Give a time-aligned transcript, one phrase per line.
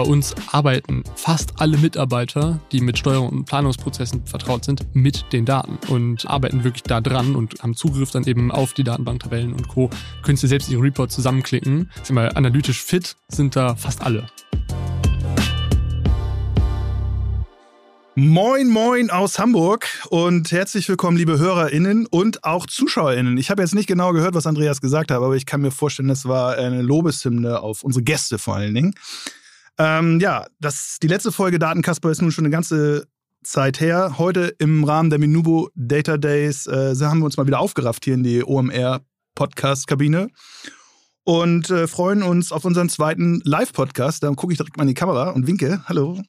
[0.00, 5.44] Bei uns arbeiten fast alle Mitarbeiter, die mit Steuerung und Planungsprozessen vertraut sind, mit den
[5.44, 9.68] Daten und arbeiten wirklich da dran und haben Zugriff dann eben auf die Datenbanktabellen und
[9.68, 9.90] Co.
[10.22, 11.90] Können Sie selbst Ihre Report zusammenklicken.
[12.02, 14.26] Sind mal analytisch fit, sind da fast alle.
[18.14, 23.36] Moin, moin aus Hamburg und herzlich willkommen, liebe HörerInnen und auch ZuschauerInnen.
[23.36, 26.08] Ich habe jetzt nicht genau gehört, was Andreas gesagt hat, aber ich kann mir vorstellen,
[26.08, 28.94] das war eine Lobeshymne auf unsere Gäste vor allen Dingen.
[29.80, 33.08] Ähm, ja, das, die letzte Folge Datenkasper ist nun schon eine ganze
[33.42, 34.18] Zeit her.
[34.18, 38.12] Heute im Rahmen der Minubo Data Days äh, haben wir uns mal wieder aufgerafft hier
[38.12, 39.00] in die OMR
[39.34, 40.28] Podcast-Kabine
[41.24, 44.22] und äh, freuen uns auf unseren zweiten Live-Podcast.
[44.22, 45.82] Da gucke ich direkt mal in die Kamera und winke.
[45.86, 46.20] Hallo.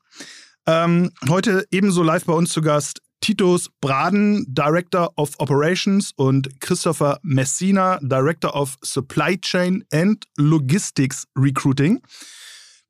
[0.66, 7.20] Ähm, heute ebenso live bei uns zu Gast Titus Braden, Director of Operations und Christopher
[7.22, 12.00] Messina, Director of Supply Chain and Logistics Recruiting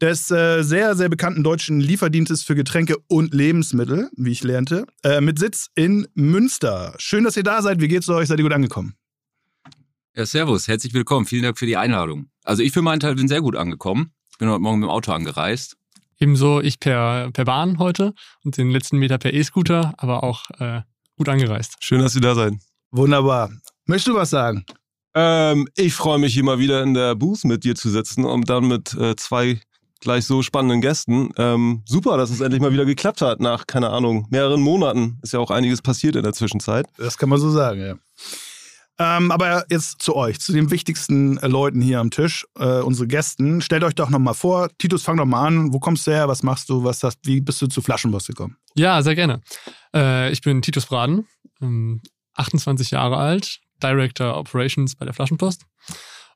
[0.01, 5.21] des äh, sehr, sehr bekannten deutschen Lieferdienstes für Getränke und Lebensmittel, wie ich lernte, äh,
[5.21, 6.95] mit Sitz in Münster.
[6.97, 7.79] Schön, dass ihr da seid.
[7.79, 8.27] Wie geht's euch?
[8.27, 8.95] Seid ihr gut angekommen?
[10.15, 10.67] Ja, servus.
[10.67, 11.27] Herzlich willkommen.
[11.27, 12.29] Vielen Dank für die Einladung.
[12.43, 14.11] Also ich für meinen Teil bin sehr gut angekommen.
[14.39, 15.77] Bin heute Morgen mit dem Auto angereist.
[16.19, 20.81] Ebenso ich per, per Bahn heute und den letzten Meter per E-Scooter, aber auch äh,
[21.15, 21.75] gut angereist.
[21.79, 22.53] Schön, dass ihr da seid.
[22.89, 23.51] Wunderbar.
[23.85, 24.65] Möchtest du was sagen?
[25.13, 28.43] Ähm, ich freue mich hier mal wieder in der Booth mit dir zu sitzen, um
[28.43, 29.61] dann mit äh, zwei
[30.01, 31.29] gleich so spannenden Gästen.
[31.37, 35.19] Ähm, super, dass es endlich mal wieder geklappt hat nach, keine Ahnung, mehreren Monaten.
[35.21, 36.87] Ist ja auch einiges passiert in der Zwischenzeit.
[36.97, 37.95] Das kann man so sagen, ja.
[38.99, 43.07] Ähm, aber jetzt zu euch, zu den wichtigsten äh, Leuten hier am Tisch, äh, unsere
[43.07, 43.61] Gästen.
[43.61, 44.69] Stellt euch doch nochmal vor.
[44.77, 45.73] Titus, fang doch mal an.
[45.73, 46.27] Wo kommst du her?
[46.27, 46.83] Was machst du?
[46.83, 48.57] Was hast, wie bist du zu Flaschenboss gekommen?
[48.75, 49.41] Ja, sehr gerne.
[49.95, 51.25] Äh, ich bin Titus Braden,
[52.35, 55.63] 28 ähm, Jahre alt, Director Operations bei der Flaschenpost.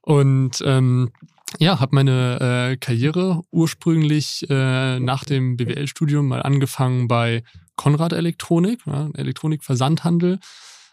[0.01, 1.11] Und ähm,
[1.59, 7.43] ja, habe meine äh, Karriere ursprünglich äh, nach dem BWL-Studium mal angefangen bei
[7.75, 10.39] Konrad Elektronik, ja, Elektronikversandhandel.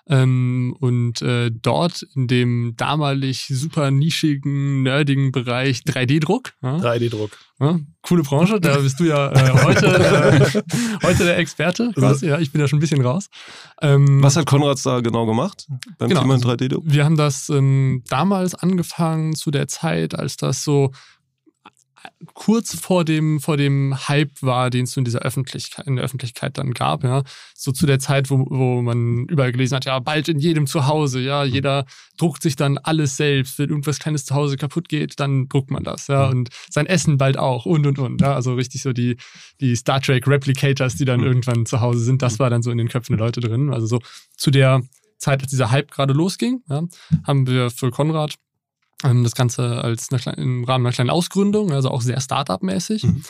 [0.08, 6.54] Ähm, und äh, dort in dem damalig super nischigen, nerdigen Bereich 3D-Druck.
[6.60, 7.30] Ja, 3D-Druck.
[7.60, 10.62] Ja, coole Branche, da bist du ja äh, heute, äh,
[11.04, 11.92] heute der Experte.
[11.94, 12.26] Quasi.
[12.26, 13.28] Ja, ich bin ja schon ein bisschen raus.
[13.80, 15.68] Ähm, Was hat Konrad da genau gemacht
[15.98, 16.82] beim genau, Thema 3D-Druck?
[16.84, 20.91] Wir haben das ähm, damals angefangen zu der Zeit, als das so
[22.34, 26.58] kurz vor dem, vor dem Hype war, den es in dieser Öffentlichkeit, in der Öffentlichkeit
[26.58, 27.22] dann gab, ja.
[27.54, 31.20] So zu der Zeit, wo, wo man überall gelesen hat, ja, bald in jedem Zuhause,
[31.20, 31.52] ja, mhm.
[31.52, 31.84] jeder
[32.16, 33.58] druckt sich dann alles selbst.
[33.58, 36.26] Wenn irgendwas kleines zu Hause kaputt geht, dann druckt man das, ja.
[36.26, 36.32] Mhm.
[36.32, 38.20] Und sein Essen bald auch und und und.
[38.20, 38.34] Ja.
[38.34, 39.16] Also richtig so die,
[39.60, 41.26] die Star Trek Replicators, die dann mhm.
[41.26, 43.72] irgendwann zu Hause sind, das war dann so in den Köpfen der Leute drin.
[43.72, 43.98] Also so
[44.36, 44.82] zu der
[45.18, 46.82] Zeit, als dieser Hype gerade losging, ja,
[47.26, 48.34] haben wir für Konrad
[49.02, 53.22] das Ganze als eine, im Rahmen einer kleinen Ausgründung, also auch sehr Startup-mäßig, mhm.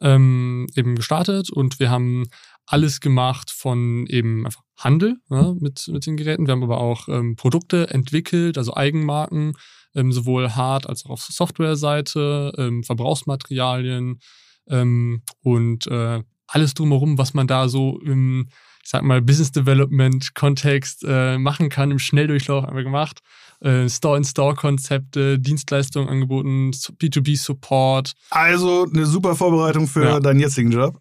[0.00, 2.24] ähm, eben gestartet und wir haben
[2.66, 6.46] alles gemacht von eben einfach Handel ja, mit, mit den Geräten.
[6.46, 9.54] Wir haben aber auch ähm, Produkte entwickelt, also Eigenmarken,
[9.94, 14.20] ähm, sowohl Hard- als auch auf Software-Seite, ähm, Verbrauchsmaterialien
[14.68, 18.48] ähm, und äh, alles drumherum, was man da so im,
[18.84, 23.20] ich sag mal, Business Development Kontext äh, machen kann, im Schnelldurchlauf haben wir gemacht
[23.60, 28.14] äh, Store-in-Store-Konzepte, Dienstleistungen angeboten, B2B-Support.
[28.30, 30.20] Also eine super Vorbereitung für ja.
[30.20, 30.98] deinen jetzigen Job.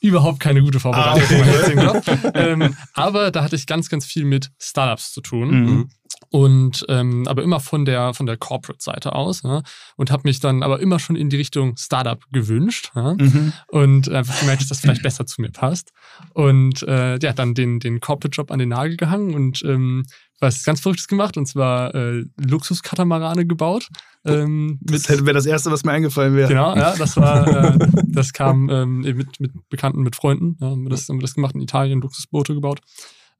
[0.00, 1.26] Überhaupt keine gute Vorbereitung ah, okay.
[1.26, 2.34] für meinen jetzigen Job.
[2.34, 5.50] ähm, aber da hatte ich ganz, ganz viel mit Startups zu tun.
[5.50, 5.90] Mhm.
[6.30, 9.62] Und ähm, aber immer von der von der Corporate-Seite aus ja,
[9.96, 13.52] und habe mich dann aber immer schon in die Richtung Startup gewünscht ja, mhm.
[13.68, 15.92] und einfach gemerkt, dass das vielleicht besser zu mir passt
[16.34, 20.04] und äh, ja dann den den Corporate-Job an den Nagel gehangen und ähm,
[20.40, 23.88] was ganz Verrücktes gemacht und zwar äh, Luxuskatamarane gebaut.
[24.24, 26.48] Ähm, das wäre das Erste, was mir eingefallen wäre.
[26.48, 30.56] Genau, ja, das war, äh, das kam ähm, mit, mit Bekannten, mit Freunden.
[30.60, 32.80] Ja, haben, wir das, haben wir das gemacht in Italien, Luxusboote gebaut.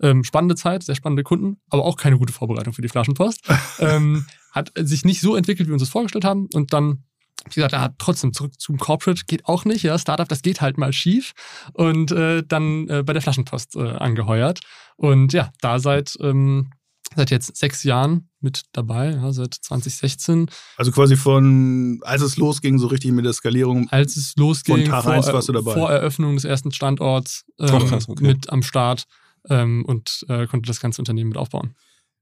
[0.01, 3.41] Ähm, spannende Zeit, sehr spannende Kunden, aber auch keine gute Vorbereitung für die Flaschenpost.
[3.79, 7.05] ähm, hat sich nicht so entwickelt, wie wir uns das vorgestellt haben und dann
[7.45, 10.77] wie gesagt, hat trotzdem zurück zum Corporate geht auch nicht, ja, Startup, das geht halt
[10.77, 11.33] mal schief
[11.73, 14.61] und äh, dann äh, bei der Flaschenpost äh, angeheuert
[14.97, 16.71] und ja, da seit ähm,
[17.17, 20.51] seit jetzt sechs Jahren mit dabei, ja, seit 2016.
[20.77, 23.89] Also quasi von, als es losging, so richtig mit der Skalierung.
[23.91, 25.75] Als es losging, von Tag vor, 1 warst du dabei.
[25.75, 28.23] vor Eröffnung des ersten Standorts ähm, okay.
[28.23, 29.05] mit am Start.
[29.49, 31.75] Ähm, und äh, konnte das ganze Unternehmen mit aufbauen.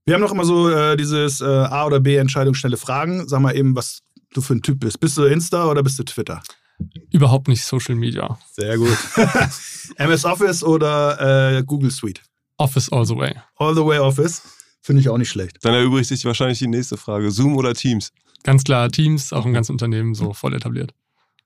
[0.05, 3.27] Wir haben noch immer so äh, dieses äh, A- oder B-Entscheidung, schnelle Fragen.
[3.29, 4.03] Sag mal eben, was
[4.33, 5.01] du für ein Typ bist.
[5.01, 6.43] Bist du Insta oder bist du Twitter?
[7.11, 8.39] Überhaupt nicht Social Media.
[8.53, 8.97] Sehr gut.
[9.97, 12.23] MS Office oder äh, Google Suite?
[12.59, 13.35] Office all the way.
[13.57, 14.43] All the way Office.
[14.81, 15.59] Finde ich auch nicht schlecht.
[15.63, 17.31] Dann erübrigt sich wahrscheinlich die nächste Frage.
[17.31, 18.13] Zoom oder Teams?
[18.45, 20.95] Ganz klar, Teams, auch im ganzen Unternehmen so voll etabliert.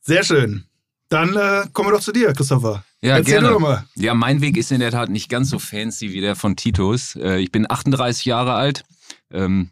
[0.03, 0.65] Sehr schön.
[1.11, 2.85] Dann äh, kommen wir doch zu dir, Christopher.
[3.03, 3.49] Ja, Erzähl gerne.
[3.51, 3.85] doch mal.
[3.97, 7.17] Ja, mein Weg ist in der Tat nicht ganz so fancy wie der von Titus.
[7.17, 8.85] Äh, Ich bin 38 Jahre alt,
[9.33, 9.71] ähm,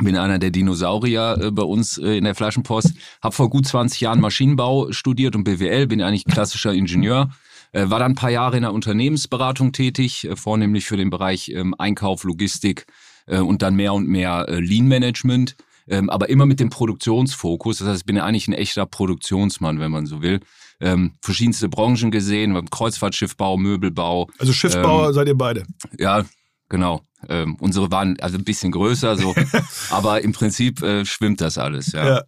[0.00, 2.92] bin einer der Dinosaurier äh, bei uns äh, in der Flaschenpost,
[3.22, 7.30] habe vor gut 20 Jahren Maschinenbau studiert und BWL, bin eigentlich klassischer Ingenieur.
[7.72, 11.48] Äh, War dann ein paar Jahre in der Unternehmensberatung tätig, äh, vornehmlich für den Bereich
[11.48, 12.86] ähm, Einkauf, Logistik
[13.26, 15.56] äh, und dann mehr und mehr äh, Lean Management,
[15.88, 17.78] ähm, aber immer mit dem Produktionsfokus.
[17.78, 20.38] Das heißt, ich bin eigentlich ein echter Produktionsmann, wenn man so will.
[20.80, 24.28] Ähm, verschiedenste Branchen gesehen, beim Kreuzfahrtschiffbau, Möbelbau.
[24.38, 25.64] Also Schiffbauer Ähm, seid ihr beide.
[25.98, 26.24] Ja,
[26.68, 27.02] genau.
[27.28, 29.34] Ähm, unsere waren also ein bisschen größer, so,
[29.90, 31.92] aber im Prinzip äh, schwimmt das alles.
[31.92, 32.06] Ja.
[32.06, 32.22] Ja.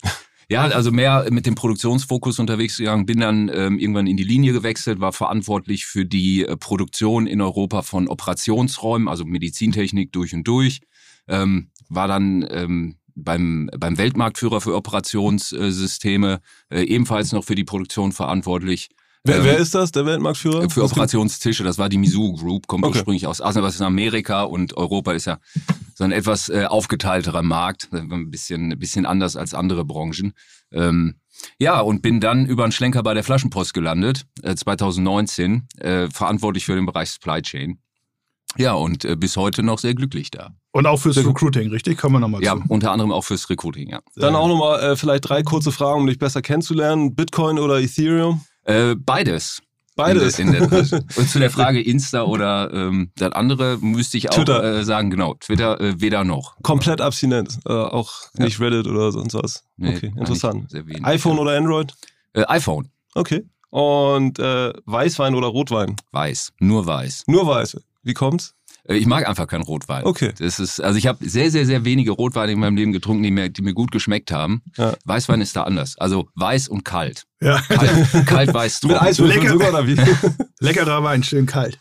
[0.50, 4.52] Ja, also mehr mit dem Produktionsfokus unterwegs gegangen, bin dann ähm, irgendwann in die Linie
[4.52, 10.42] gewechselt, war verantwortlich für die äh, Produktion in Europa von Operationsräumen, also Medizintechnik durch und
[10.42, 10.80] durch.
[11.28, 16.40] Ähm, war dann ähm, beim, beim Weltmarktführer für Operationssysteme
[16.70, 18.88] äh, ebenfalls noch für die Produktion verantwortlich.
[19.24, 20.70] Wer, Ähm, wer ist das, der Weltmarktführer?
[20.70, 22.96] für Operationstische, das war die Mizuho Group, kommt Okay.
[22.98, 25.38] ursprünglich aus Asien, was in Amerika und Europa ist ja
[25.94, 30.32] so ein etwas äh, aufgeteilterer Markt, ein bisschen, ein bisschen anders als andere Branchen.
[30.72, 31.16] Ähm,
[31.58, 36.64] ja, und bin dann über einen Schlenker bei der Flaschenpost gelandet, äh, 2019, äh, verantwortlich
[36.64, 37.78] für den Bereich Supply Chain.
[38.56, 40.50] Ja, und äh, bis heute noch sehr glücklich da.
[40.72, 41.16] Und auch fürs.
[41.16, 41.98] Recruiting, richtig?
[41.98, 42.62] Kommen wir nochmal Ja, zu.
[42.68, 44.00] unter anderem auch fürs Recruiting, ja.
[44.16, 47.14] Dann auch nochmal äh, vielleicht drei kurze Fragen, um dich besser kennenzulernen.
[47.14, 48.40] Bitcoin oder Ethereum?
[48.64, 49.62] Äh, beides.
[49.96, 50.38] Beides.
[50.38, 54.30] In der, in der, und zu der Frage Insta oder ähm, das andere müsste ich
[54.30, 54.62] auch Twitter.
[54.80, 56.56] Äh, sagen, genau, Twitter äh, weder noch.
[56.62, 57.58] Komplett abstinent.
[57.66, 58.44] Äh, auch Ja.
[58.44, 59.64] nicht Reddit oder sonst was.
[59.76, 60.70] Nee, okay, interessant.
[60.70, 61.04] Sehr wenig.
[61.04, 61.92] iPhone oder Android?
[62.32, 62.88] Äh, iPhone.
[63.14, 63.44] Okay.
[63.70, 65.96] Und äh, Weißwein oder Rotwein?
[66.12, 66.52] Weiß.
[66.60, 67.24] Nur weiß.
[67.26, 67.76] Nur weiß.
[68.02, 68.54] Wie kommt's?
[68.88, 70.04] Äh, ich mag einfach keinen Rotwein.
[70.04, 70.32] Okay.
[70.38, 73.30] Das ist, also ich habe sehr, sehr, sehr wenige Rotweine in meinem Leben getrunken, die
[73.30, 74.62] mir, die mir gut geschmeckt haben.
[74.76, 74.94] Ja.
[75.04, 75.96] Weißwein ist da anders.
[75.98, 77.24] Also weiß und kalt.
[77.40, 77.60] Ja.
[77.60, 79.00] Kalt, kalt weiß Mit.
[79.00, 79.52] Eiswürfeln Lecker.
[79.52, 79.96] sogar oder wie?
[80.60, 81.78] Leckerer Wein, schön kalt.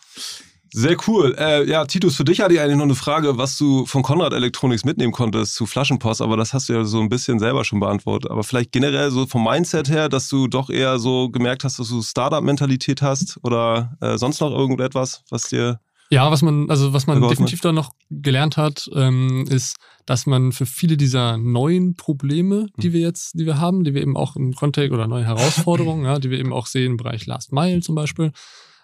[0.71, 1.36] Sehr cool.
[1.39, 4.33] Äh, ja, Titus, für dich hatte ich eigentlich noch eine Frage, was du von Konrad
[4.33, 7.80] Electronics mitnehmen konntest zu Flaschenpost, aber das hast du ja so ein bisschen selber schon
[7.80, 8.30] beantwortet.
[8.30, 11.89] Aber vielleicht generell so vom Mindset her, dass du doch eher so gemerkt hast, dass
[11.89, 15.80] du Startup-Mentalität hast oder äh, sonst noch irgendetwas, was dir.
[16.11, 19.75] Ja, was man, also was man definitiv da noch gelernt hat, ähm, ist,
[20.07, 24.01] dass man für viele dieser neuen Probleme, die wir jetzt, die wir haben, die wir
[24.01, 27.27] eben auch im Kontext oder neue Herausforderungen, ja, die wir eben auch sehen im Bereich
[27.27, 28.31] Last Mile zum Beispiel,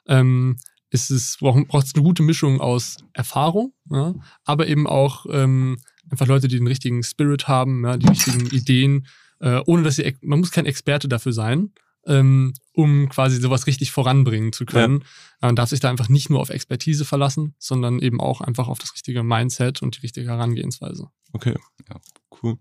[0.07, 0.57] ähm,
[0.91, 4.13] ist es braucht es eine gute Mischung aus Erfahrung, ja,
[4.43, 5.77] aber eben auch ähm,
[6.11, 9.07] einfach Leute, die den richtigen Spirit haben, ja, die richtigen Ideen,
[9.39, 11.71] äh, ohne dass sie, man muss kein Experte dafür sein,
[12.05, 15.03] ähm, um quasi sowas richtig voranbringen zu können.
[15.41, 18.79] Man darf sich da einfach nicht nur auf Expertise verlassen, sondern eben auch einfach auf
[18.79, 21.09] das richtige Mindset und die richtige Herangehensweise.
[21.33, 21.55] Okay.
[21.89, 21.99] Ja.
[22.41, 22.57] Cool.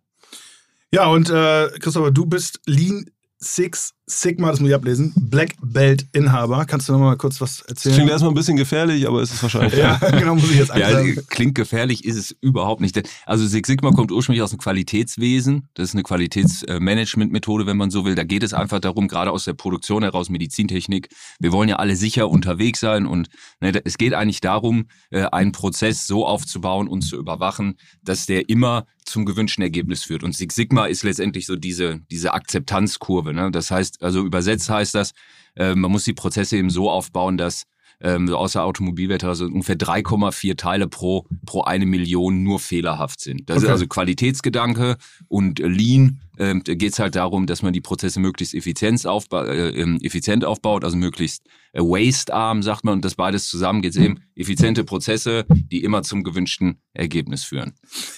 [0.91, 3.06] Ja, und äh, Christopher, du bist Lean
[3.38, 6.67] Six Sigma, das muss ich ablesen, Black Belt Inhaber.
[6.67, 8.09] Kannst du noch mal kurz was Das klingt erzählen?
[8.09, 9.75] erstmal ein bisschen gefährlich, aber ist es wahrscheinlich.
[9.79, 11.17] Ja, genau, muss ich jetzt Ja, sagen.
[11.31, 13.01] klingt gefährlich, ist es überhaupt nicht.
[13.25, 15.69] Also Six Sigma kommt ursprünglich aus dem Qualitätswesen.
[15.75, 18.14] Das ist eine Qualitätsmanagementmethode, wenn man so will.
[18.14, 21.09] Da geht es einfach darum, gerade aus der Produktion heraus, Medizintechnik.
[21.40, 23.28] Wir wollen ja alle sicher unterwegs sein und
[23.61, 28.49] ne, es geht eigentlich darum, äh, einen Prozess so aufzubauen und zu überwachen, dass der
[28.49, 30.23] immer zum gewünschten Ergebnis führt.
[30.25, 33.35] Und Six Sigma ist letztendlich so diese, diese Akzeptanzkurve.
[33.35, 33.50] Ne?
[33.50, 35.13] Das heißt, also übersetzt heißt das,
[35.57, 37.65] äh, man muss die Prozesse eben so aufbauen, dass
[38.01, 43.49] ähm, so außer Automobilwert also ungefähr 3,4 Teile pro, pro eine Million nur fehlerhaft sind.
[43.49, 43.67] Das Okay.
[43.67, 44.97] ist also Qualitätsgedanke
[45.29, 46.21] und Lean.
[46.37, 50.45] Ähm, geht es halt darum, dass man die Prozesse möglichst effizient, aufba äh, ähm, effizient
[50.45, 52.95] aufbaut, also möglichst äh, waste-arm, sagt man.
[52.95, 57.75] Und das beides zusammen geht eben effiziente Prozesse, die immer zum gewünschten Ergebnis führen.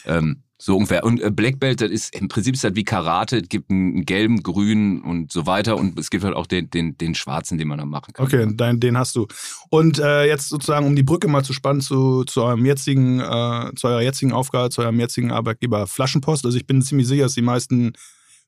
[0.06, 1.04] Ähm, so ungefähr.
[1.04, 3.38] Und äh, Black Belt, das ist im Prinzip ist das wie Karate.
[3.38, 5.76] Es gibt einen, gelben, grünen und so weiter.
[5.76, 8.26] Und es gibt halt auch den, den, den schwarzen, den man dann machen kann.
[8.26, 9.26] Okay, dein, den hast du.
[9.68, 13.72] Und äh, jetzt sozusagen, um die Brücke mal zu spannen zu, zu eurem jetzigen, äh,
[13.76, 16.46] zu eurer jetzigen Aufgabe, zu eurem jetzigen Arbeitgeber Flaschenpost.
[16.46, 17.92] Also ich bin ziemlich sicher, dass die meisten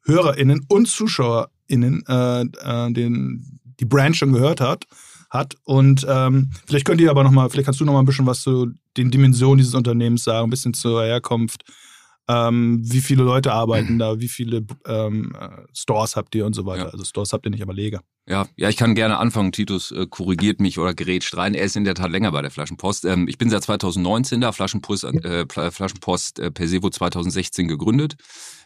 [0.04, 4.86] HörerInnen und ZuschauerInnen äh, äh, den, die Brand schon gehört hat.
[5.28, 5.56] hat.
[5.64, 8.24] Und ähm, vielleicht könnt ihr aber noch mal, vielleicht kannst du noch mal ein bisschen
[8.24, 11.64] was zu den Dimensionen dieses Unternehmens sagen, ein bisschen zur Herkunft.
[12.28, 14.20] Ähm, wie viele Leute arbeiten da?
[14.20, 16.86] Wie viele ähm, äh, Stores habt ihr und so weiter?
[16.86, 16.90] Ja.
[16.90, 18.02] Also Stores habt ihr nicht, aber Lager.
[18.28, 19.52] Ja, ja, ich kann gerne anfangen.
[19.52, 21.54] Titus äh, korrigiert mich oder grätscht rein.
[21.54, 23.06] Er ist in der Tat länger bei der Flaschenpost.
[23.06, 28.16] Ähm, ich bin seit 2019 da, Flaschenpost, äh, Flaschenpost äh, Persevo 2016 gegründet.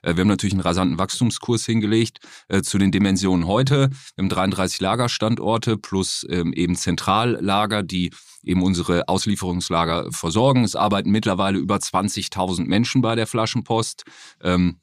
[0.02, 2.18] Äh, wir haben natürlich einen rasanten Wachstumskurs hingelegt
[2.48, 3.90] äh, zu den Dimensionen heute.
[4.16, 10.64] Wir haben 33 Lagerstandorte plus ähm, eben Zentrallager, die eben unsere Auslieferungslager versorgen.
[10.64, 14.04] Es arbeiten mittlerweile über 20.000 Menschen bei der Flaschenpost.
[14.42, 14.78] Ähm,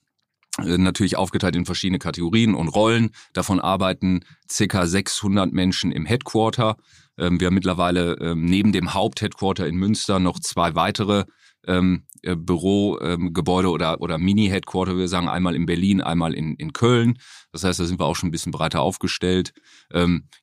[0.58, 3.12] äh, natürlich aufgeteilt in verschiedene Kategorien und Rollen.
[3.34, 6.78] Davon arbeiten circa 600 Menschen im Headquarter.
[7.18, 11.26] Ähm, wir haben mittlerweile ähm, neben dem Hauptheadquarter in Münster noch zwei weitere
[11.68, 17.18] ähm, äh, Bürogebäude oder, oder Mini-Headquarter, wir sagen einmal in Berlin, einmal in, in Köln.
[17.52, 19.54] Das heißt, da sind wir auch schon ein bisschen breiter aufgestellt.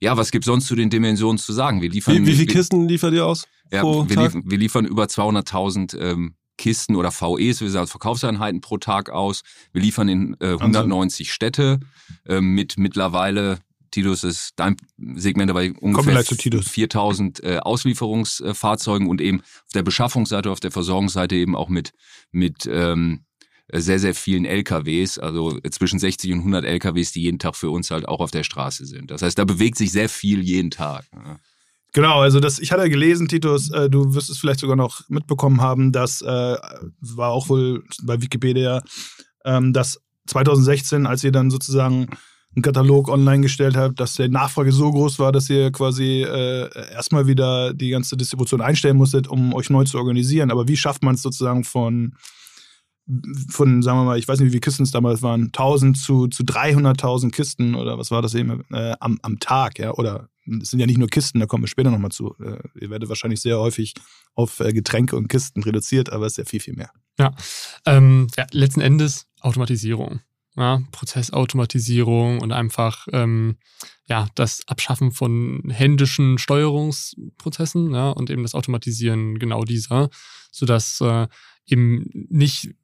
[0.00, 1.80] ja, was gibt sonst zu den Dimensionen zu sagen?
[1.80, 2.16] Wir liefern.
[2.16, 3.46] Wie, wie viele Kisten liefert ihr aus?
[3.72, 9.10] Ja, wir, liefern, wir liefern über 200.000 Kisten oder VEs, wir sagen Verkaufseinheiten pro Tag
[9.10, 9.42] aus.
[9.72, 11.34] Wir liefern in äh, 190 also.
[11.34, 11.80] Städte
[12.26, 13.58] äh, mit mittlerweile,
[13.90, 14.76] Titus ist dein
[15.14, 21.56] Segment dabei, ungefähr 4000 äh, Auslieferungsfahrzeugen und eben auf der Beschaffungsseite, auf der Versorgungsseite eben
[21.56, 21.92] auch mit,
[22.30, 23.24] mit ähm,
[23.72, 27.90] sehr, sehr vielen LKWs, also zwischen 60 und 100 LKWs, die jeden Tag für uns
[27.90, 29.10] halt auch auf der Straße sind.
[29.10, 31.04] Das heißt, da bewegt sich sehr viel jeden Tag.
[31.12, 31.38] Ja.
[31.92, 35.62] Genau, also das, ich hatte gelesen, Titus, äh, du wirst es vielleicht sogar noch mitbekommen
[35.62, 38.82] haben, dass äh, war auch wohl bei Wikipedia,
[39.46, 42.08] ähm, dass 2016, als ihr dann sozusagen
[42.56, 46.68] einen Katalog online gestellt habt, dass der Nachfrage so groß war, dass ihr quasi äh,
[46.92, 50.50] erstmal wieder die ganze Distribution einstellen musstet, um euch neu zu organisieren.
[50.50, 52.14] Aber wie schafft man es sozusagen von
[53.50, 56.26] von, sagen wir mal, ich weiß nicht, wie viele Kisten es damals waren, 1000 zu,
[56.26, 60.28] zu 300.000 Kisten oder was war das eben äh, am, am Tag, ja, oder
[60.60, 62.34] es sind ja nicht nur Kisten, da kommen wir später nochmal zu.
[62.40, 63.94] Äh, ihr werdet wahrscheinlich sehr häufig
[64.34, 66.90] auf äh, Getränke und Kisten reduziert, aber es ist ja viel, viel mehr.
[67.16, 67.32] Ja,
[67.86, 70.20] ähm, ja letzten Endes Automatisierung.
[70.56, 73.58] Ja, Prozessautomatisierung und einfach ähm,
[74.06, 80.08] ja, das Abschaffen von händischen Steuerungsprozessen ja, und eben das Automatisieren genau dieser,
[80.50, 81.26] sodass äh,
[81.66, 82.74] eben nicht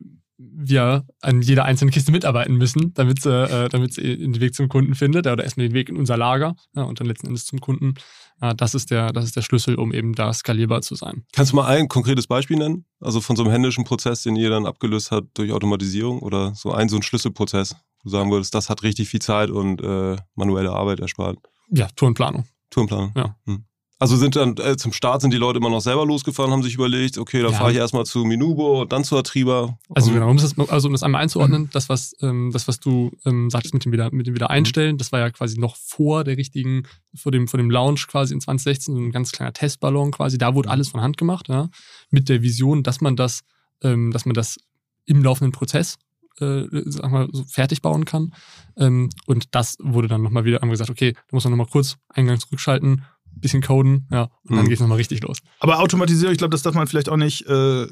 [0.54, 4.68] wir an jeder einzelnen Kiste mitarbeiten müssen, damit sie, äh, damit sie den Weg zum
[4.68, 7.60] Kunden findet oder erstmal den Weg in unser Lager ja, und dann letzten Endes zum
[7.60, 7.94] Kunden.
[8.40, 11.24] Ja, das, ist der, das ist der Schlüssel, um eben da skalierbar zu sein.
[11.32, 12.84] Kannst du mal ein konkretes Beispiel nennen?
[13.00, 16.72] Also von so einem händischen Prozess, den ihr dann abgelöst habt durch Automatisierung oder so
[16.72, 20.16] ein so ein Schlüsselprozess, wo du sagen würdest, das hat richtig viel Zeit und äh,
[20.34, 21.38] manuelle Arbeit erspart?
[21.70, 22.44] Ja, Tourenplanung.
[22.70, 23.12] Tourenplanung.
[23.16, 23.36] Ja.
[23.46, 23.64] Hm.
[24.02, 26.74] Also sind dann äh, zum Start sind die Leute immer noch selber losgefahren, haben sich
[26.74, 27.58] überlegt, okay, dann ja.
[27.58, 29.78] fahre ich erstmal zu Minubo, dann zu Atriba.
[29.94, 31.70] Also genau, um das, also um das einmal einzuordnen, mhm.
[31.70, 34.94] das was ähm, das was du ähm, sagtest mit dem wieder mit dem wieder einstellen,
[34.94, 34.98] mhm.
[34.98, 36.82] das war ja quasi noch vor der richtigen
[37.14, 40.56] vor dem vor dem Launch quasi in 2016 so ein ganz kleiner Testballon quasi, da
[40.56, 40.72] wurde mhm.
[40.72, 41.68] alles von Hand gemacht, ja,
[42.10, 43.42] mit der Vision, dass man das
[43.84, 44.58] ähm, dass man das
[45.04, 45.96] im laufenden Prozess
[46.40, 48.34] äh, sag mal, so fertig bauen kann.
[48.76, 51.70] Ähm, und das wurde dann nochmal wieder, haben wir gesagt, okay, da muss man nochmal
[51.70, 53.04] kurz Eingang zurückschalten,
[53.36, 54.68] bisschen coden, ja, und dann mhm.
[54.68, 55.38] geht es nochmal richtig los.
[55.60, 57.86] Aber Automatisierung, ich glaube, das darf man vielleicht auch nicht, äh,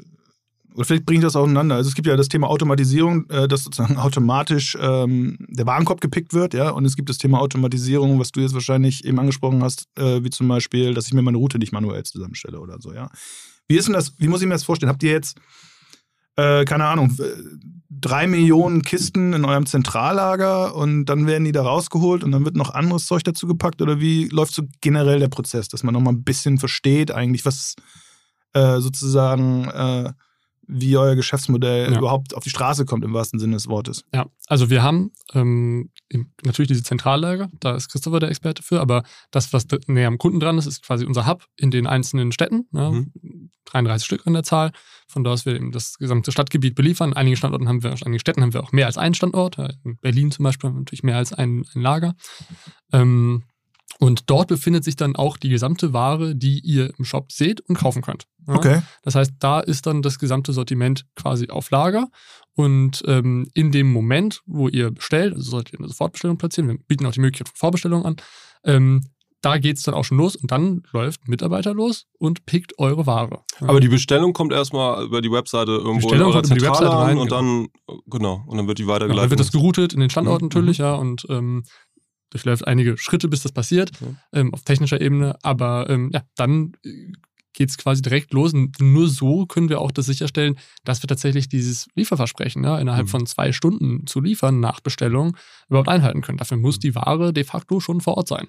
[0.73, 1.75] oder vielleicht bringe ich das auseinander.
[1.75, 6.33] Also es gibt ja das Thema Automatisierung, äh, dass sozusagen automatisch ähm, der Warenkorb gepickt
[6.33, 9.87] wird, ja, und es gibt das Thema Automatisierung, was du jetzt wahrscheinlich eben angesprochen hast,
[9.97, 13.09] äh, wie zum Beispiel, dass ich mir meine Route nicht manuell zusammenstelle oder so, ja.
[13.67, 14.89] Wie ist denn das, wie muss ich mir das vorstellen?
[14.89, 15.37] Habt ihr jetzt
[16.41, 17.15] äh, keine Ahnung,
[17.89, 22.55] drei Millionen Kisten in eurem Zentrallager und dann werden die da rausgeholt und dann wird
[22.55, 23.81] noch anderes Zeug dazu gepackt?
[23.81, 27.75] Oder wie läuft so generell der Prozess, dass man nochmal ein bisschen versteht eigentlich, was
[28.53, 30.11] äh, sozusagen äh,
[30.73, 31.97] wie euer Geschäftsmodell ja.
[31.97, 34.05] überhaupt auf die Straße kommt, im wahrsten Sinne des Wortes.
[34.13, 35.89] Ja, also wir haben ähm,
[36.43, 40.39] natürlich diese Zentrallager, da ist Christopher der Experte für, aber das, was näher am Kunden
[40.39, 43.51] dran ist, ist quasi unser Hub in den einzelnen Städten, ja, mhm.
[43.65, 44.71] 33 Stück in der Zahl,
[45.07, 47.13] von da aus wir eben das gesamte Stadtgebiet beliefern.
[47.13, 50.31] Einige Standorten haben wir, einigen Städten haben wir auch mehr als einen Standort, in Berlin
[50.31, 52.15] zum Beispiel haben wir natürlich mehr als ein, ein Lager.
[52.93, 53.43] Ähm,
[53.99, 57.77] und dort befindet sich dann auch die gesamte Ware, die ihr im Shop seht und
[57.77, 58.25] kaufen könnt.
[58.47, 58.55] Ja?
[58.55, 58.81] Okay.
[59.03, 62.07] Das heißt, da ist dann das gesamte Sortiment quasi auf Lager.
[62.53, 66.77] Und ähm, in dem Moment, wo ihr bestellt, also solltet ihr eine Sofortbestellung platzieren, wir
[66.87, 68.15] bieten auch die Möglichkeit von Vorbestellungen an,
[68.65, 69.03] ähm,
[69.41, 73.07] da geht es dann auch schon los und dann läuft Mitarbeiter los und pickt eure
[73.07, 73.43] Ware.
[73.59, 73.69] Ja.
[73.69, 76.65] Aber die Bestellung kommt erstmal über die Webseite irgendwo Bestellung in eurer kommt über die
[76.65, 77.41] Webseite rein, und genau.
[77.41, 77.67] dann
[78.05, 79.17] genau und dann wird die weitergeleitet.
[79.17, 80.49] Ja, dann wird das geroutet in den Standort mhm.
[80.49, 81.63] natürlich, ja und ähm,
[82.31, 84.07] durchläuft einige Schritte, bis das passiert, ja.
[84.33, 85.37] ähm, auf technischer Ebene.
[85.43, 87.11] Aber ähm, ja, dann äh,
[87.53, 88.53] geht es quasi direkt los.
[88.53, 93.05] Und nur so können wir auch das sicherstellen, dass wir tatsächlich dieses Lieferversprechen ja, innerhalb
[93.05, 93.11] mhm.
[93.11, 95.37] von zwei Stunden zu liefern nach Bestellung
[95.69, 96.37] überhaupt einhalten können.
[96.37, 96.81] Dafür muss mhm.
[96.81, 98.47] die Ware de facto schon vor Ort sein.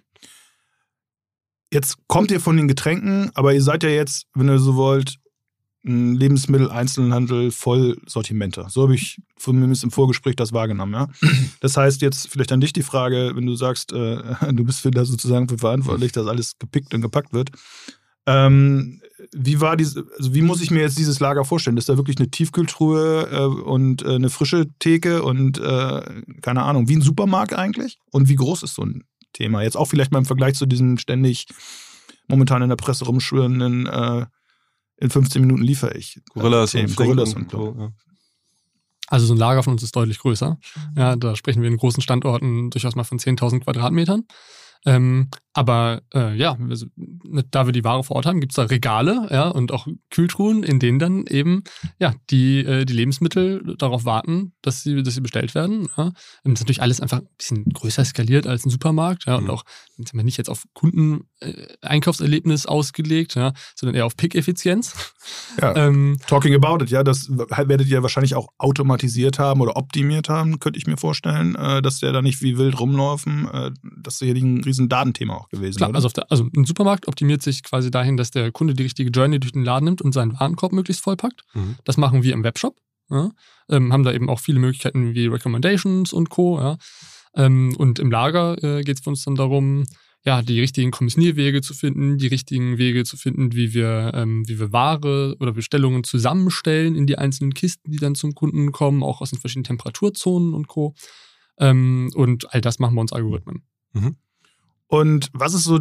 [1.73, 5.17] Jetzt kommt ihr von den Getränken, aber ihr seid ja jetzt, wenn ihr so wollt,
[5.85, 8.69] Lebensmittel-Einzelhandel Vollsortimenter.
[8.71, 10.95] So habe ich zumindest im Vorgespräch das wahrgenommen.
[10.95, 11.09] Ja?
[11.61, 14.19] Das heißt jetzt vielleicht an dich die Frage, wenn du sagst, äh,
[14.53, 17.51] du bist für da sozusagen für verantwortlich, dass alles gepickt und gepackt wird.
[18.27, 19.01] Ähm,
[19.33, 21.77] wie war diese, also wie muss ich mir jetzt dieses Lager vorstellen?
[21.77, 26.89] Ist da wirklich eine Tiefkühltruhe äh, und äh, eine frische Theke und äh, keine Ahnung,
[26.89, 27.99] wie ein Supermarkt eigentlich?
[28.11, 29.63] Und wie groß ist so ein Thema?
[29.63, 31.47] Jetzt auch vielleicht mal im Vergleich zu diesem ständig
[32.29, 34.27] momentan in der Presse rumschwirrenden äh,
[35.03, 36.21] in 15 Minuten liefere ich.
[36.33, 37.53] Gorillas, und, Gorillas und.
[37.53, 37.93] Ja.
[39.09, 40.59] Also so ein Lager von uns ist deutlich größer.
[40.97, 44.25] Ja, da sprechen wir in großen Standorten durchaus mal von 10.000 Quadratmetern.
[44.87, 46.87] Ähm, aber äh, ja, also,
[47.51, 50.63] da wir die Ware vor Ort haben, gibt es da Regale ja, und auch Kühltruhen,
[50.63, 51.63] in denen dann eben
[51.99, 55.89] ja, die, äh, die Lebensmittel darauf warten, dass sie, dass sie bestellt werden.
[55.97, 56.13] Ja.
[56.45, 59.51] Das ist natürlich alles einfach ein bisschen größer skaliert als ein Supermarkt ja, und mhm.
[59.51, 59.65] auch
[59.97, 65.13] sind wir nicht jetzt auf Kunden-Einkaufserlebnis äh, ausgelegt, ja, sondern eher auf Pick-Effizienz.
[65.61, 70.31] Ja, ähm, talking about it, ja, das werdet ihr wahrscheinlich auch automatisiert haben oder optimiert
[70.31, 74.19] haben, könnte ich mir vorstellen, äh, dass der da nicht wie wild rumlaufen, äh, dass
[74.19, 75.79] hier ein riesen Datenthema auch gewesen.
[75.79, 79.11] Klar, also, der, also, ein Supermarkt optimiert sich quasi dahin, dass der Kunde die richtige
[79.11, 81.43] Journey durch den Laden nimmt und seinen Warenkorb möglichst vollpackt.
[81.55, 81.77] Mhm.
[81.85, 82.77] Das machen wir im Webshop.
[83.11, 83.31] Ja.
[83.69, 86.59] Ähm, haben da eben auch viele Möglichkeiten wie Recommendations und Co.
[86.59, 86.79] Ja.
[87.35, 89.85] Ähm, und im Lager äh, geht es für uns dann darum,
[90.25, 94.61] ja, die richtigen Kommissionierwege zu finden, die richtigen Wege zu finden, wie wir, ähm, wie
[94.61, 99.21] wir Ware oder Bestellungen zusammenstellen in die einzelnen Kisten, die dann zum Kunden kommen, auch
[99.21, 100.95] aus den verschiedenen Temperaturzonen und Co.
[101.59, 103.65] Ähm, und all das machen wir uns Algorithmen.
[103.93, 104.17] Mhm.
[104.93, 105.81] Und was ist so,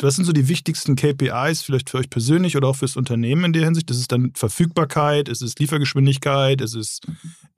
[0.00, 3.52] was sind so die wichtigsten KPIs, vielleicht für euch persönlich oder auch fürs Unternehmen in
[3.52, 3.90] der Hinsicht?
[3.90, 5.28] Ist es dann Verfügbarkeit?
[5.28, 6.60] Ist es Liefergeschwindigkeit?
[6.60, 7.00] Ist es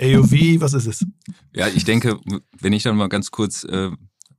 [0.00, 0.33] AOV?
[0.61, 1.05] Was ist es?
[1.55, 2.19] Ja, ich denke,
[2.59, 3.91] wenn ich dann mal ganz kurz äh,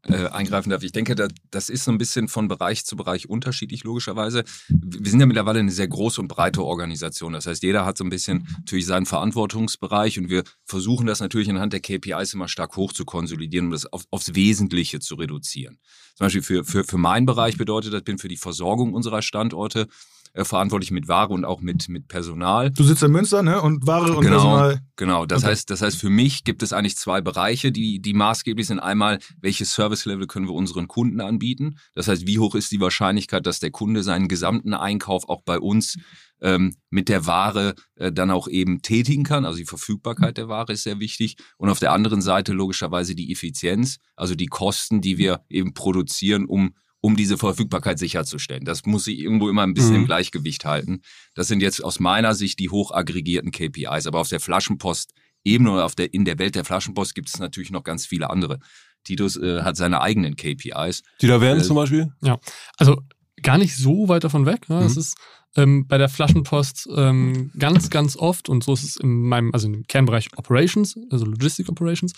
[0.08, 0.84] äh, eingreifen darf.
[0.84, 4.44] Ich denke, da, das ist so ein bisschen von Bereich zu Bereich unterschiedlich, logischerweise.
[4.70, 7.34] Wir sind ja mittlerweile eine sehr große und breite Organisation.
[7.34, 11.50] Das heißt, jeder hat so ein bisschen natürlich seinen Verantwortungsbereich und wir versuchen das natürlich
[11.50, 15.80] anhand der KPIs immer stark hoch zu konsolidieren, um das auf, aufs Wesentliche zu reduzieren.
[16.16, 19.88] Zum Beispiel für, für, für meinen Bereich bedeutet das, bin für die Versorgung unserer Standorte
[20.34, 22.72] äh, verantwortlich mit Ware und auch mit, mit Personal.
[22.72, 23.62] Du sitzt in Münster, ne?
[23.62, 24.82] Und Ware und genau, Personal.
[24.96, 25.52] Genau, das okay.
[25.52, 28.80] heißt, das heißt, für mich gibt es eigentlich zwei Bereiche, die, die maßgeblich sind.
[28.80, 31.78] Einmal, welches Service-Level können wir unseren Kunden anbieten?
[31.94, 35.60] Das heißt, wie hoch ist die Wahrscheinlichkeit, dass der Kunde seinen gesamten Einkauf auch bei
[35.60, 35.98] uns
[36.42, 39.46] ähm, mit der Ware äh, dann auch eben tätigen kann.
[39.46, 41.38] Also die Verfügbarkeit der Ware ist sehr wichtig.
[41.58, 46.46] Und auf der anderen Seite logischerweise die Effizienz, also die Kosten, die wir eben produzieren,
[46.46, 48.66] um um diese Verfügbarkeit sicherzustellen.
[48.66, 50.02] Das muss sich irgendwo immer ein bisschen mhm.
[50.02, 51.02] im Gleichgewicht halten.
[51.36, 54.08] Das sind jetzt aus meiner Sicht die hoch aggregierten KPIs.
[54.08, 57.72] Aber auf der Flaschenpost-Ebene oder auf der, in der Welt der Flaschenpost gibt es natürlich
[57.72, 58.60] noch ganz viele andere.
[59.04, 61.04] Titus äh, hat seine eigenen KPIs.
[61.22, 62.12] Die da wären äh, zum Beispiel?
[62.22, 62.40] Ja,
[62.78, 63.02] also
[63.42, 64.68] gar nicht so weit davon weg.
[64.68, 64.78] Ne?
[64.78, 64.84] Mhm.
[64.84, 65.18] Das ist
[65.56, 69.68] ähm, bei der Flaschenpost ähm, ganz, ganz oft, und so ist es in meinem, also
[69.68, 72.14] im Kernbereich Operations, also Logistic Operations,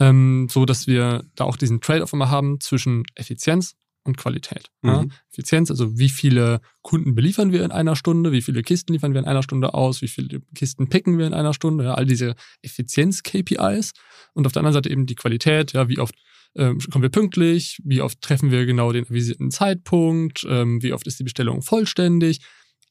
[0.00, 4.70] ähm, so dass wir da auch diesen Trade-off immer haben zwischen Effizienz und Qualität.
[4.82, 4.90] Mhm.
[4.90, 5.04] Ja.
[5.32, 9.20] Effizienz, also wie viele Kunden beliefern wir in einer Stunde, wie viele Kisten liefern wir
[9.20, 12.34] in einer Stunde aus, wie viele Kisten picken wir in einer Stunde, ja, all diese
[12.62, 13.92] Effizienz-KPIs.
[14.34, 16.14] Und auf der anderen Seite eben die Qualität, ja, wie oft
[16.56, 21.06] ähm, kommen wir pünktlich, wie oft treffen wir genau den avisierten Zeitpunkt, ähm, wie oft
[21.06, 22.40] ist die Bestellung vollständig,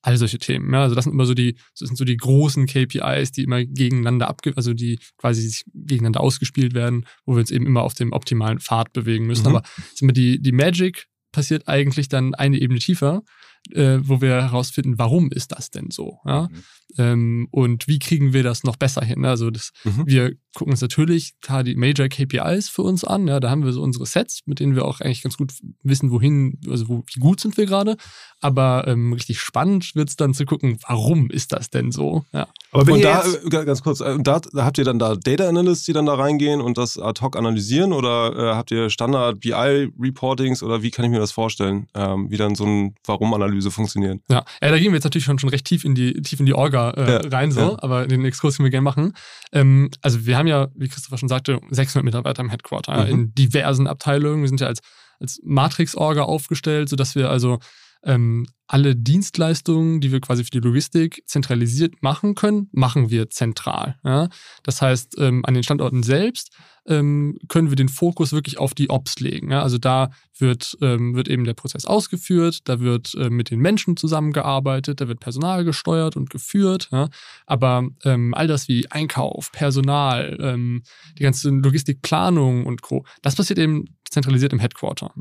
[0.06, 0.74] all solche Themen.
[0.74, 3.64] Ja, also das sind immer so die, das sind so die großen KPIs, die immer
[3.64, 7.94] gegeneinander abge, also die quasi sich gegeneinander ausgespielt werden, wo wir uns eben immer auf
[7.94, 9.50] dem optimalen Pfad bewegen müssen.
[9.50, 9.56] Mhm.
[9.56, 9.64] Aber
[10.02, 13.24] die, die Magic passiert eigentlich dann eine Ebene tiefer
[13.72, 16.20] äh, wo wir herausfinden, warum ist das denn so?
[16.26, 16.44] Ja?
[16.44, 16.64] Mhm.
[16.98, 19.26] Ähm, und wie kriegen wir das noch besser hin?
[19.26, 20.04] Also das, mhm.
[20.06, 23.28] wir gucken uns natürlich klar die Major KPIs für uns an.
[23.28, 25.54] Ja, da haben wir so unsere Sets, mit denen wir auch eigentlich ganz gut
[25.84, 27.98] wissen, wohin, also wo, wie gut sind wir gerade.
[28.42, 32.26] Aber ähm, richtig spannend wird es dann zu gucken, warum ist das denn so?
[32.32, 32.48] Ja.
[32.72, 35.48] Aber wenn und da, äh, ganz kurz, äh, da, da, habt ihr dann da Data
[35.48, 39.40] Analysts, die dann da reingehen und das ad hoc analysieren oder äh, habt ihr Standard
[39.40, 44.22] BI-Reportings oder wie kann ich mir das vorstellen, ähm, wie dann so ein Warum-Analyse funktionieren.
[44.30, 44.46] Ja.
[44.62, 46.54] ja, da gehen wir jetzt natürlich schon, schon recht tief in die, tief in die
[46.54, 47.76] Orga äh, ja, rein, so, ja.
[47.80, 49.14] aber den Exkurs können wir gerne machen.
[49.52, 53.12] Ähm, also wir haben ja, wie Christopher schon sagte, 600 Mitarbeiter im Headquarter mhm.
[53.12, 54.42] in diversen Abteilungen.
[54.42, 54.80] Wir sind ja als,
[55.20, 57.60] als Matrix-Orga aufgestellt, sodass wir also
[58.06, 63.98] ähm, alle Dienstleistungen, die wir quasi für die Logistik zentralisiert machen können, machen wir zentral.
[64.04, 64.30] Ja?
[64.64, 66.52] Das heißt, ähm, an den Standorten selbst
[66.88, 69.52] ähm, können wir den Fokus wirklich auf die Ops legen.
[69.52, 69.62] Ja?
[69.62, 73.98] Also da wird, ähm, wird eben der Prozess ausgeführt, da wird äh, mit den Menschen
[73.98, 76.90] zusammengearbeitet, da wird Personal gesteuert und geführt.
[76.92, 77.10] Ja?
[77.46, 80.82] Aber ähm, all das wie Einkauf, Personal, ähm,
[81.20, 85.12] die ganze Logistikplanung und Co., das passiert eben zentralisiert im Headquarter.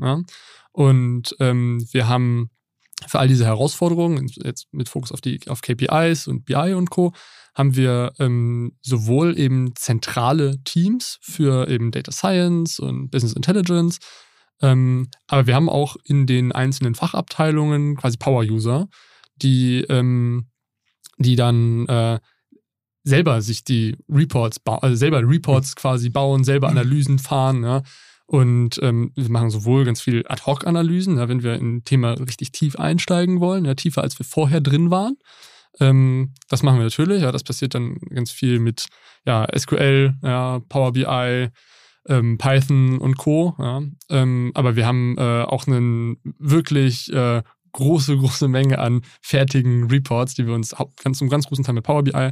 [0.71, 2.49] Und ähm, wir haben
[3.07, 7.13] für all diese Herausforderungen, jetzt mit Fokus auf die auf KPIs und BI und Co.,
[7.53, 13.99] haben wir ähm, sowohl eben zentrale Teams für eben Data Science und Business Intelligence,
[14.61, 18.87] ähm, aber wir haben auch in den einzelnen Fachabteilungen quasi Power-User,
[19.35, 20.47] die, ähm,
[21.17, 22.19] die dann äh,
[23.03, 27.83] selber sich die Reports, also selber Reports quasi bauen, selber Analysen fahren, ja.
[28.27, 32.51] Und ähm, wir machen sowohl ganz viel Ad-Hoc-Analysen, ja, wenn wir in ein Thema richtig
[32.51, 35.17] tief einsteigen wollen, ja, tiefer als wir vorher drin waren.
[35.79, 38.87] Ähm, das machen wir natürlich, ja, das passiert dann ganz viel mit
[39.25, 41.49] ja, SQL, ja, Power BI,
[42.07, 43.55] ähm, Python und Co.
[43.59, 43.81] Ja.
[44.09, 50.33] Ähm, aber wir haben äh, auch einen wirklich äh, große, große Menge an fertigen Reports,
[50.33, 50.73] die wir uns
[51.13, 52.31] zum ganz großen Teil mit Power BI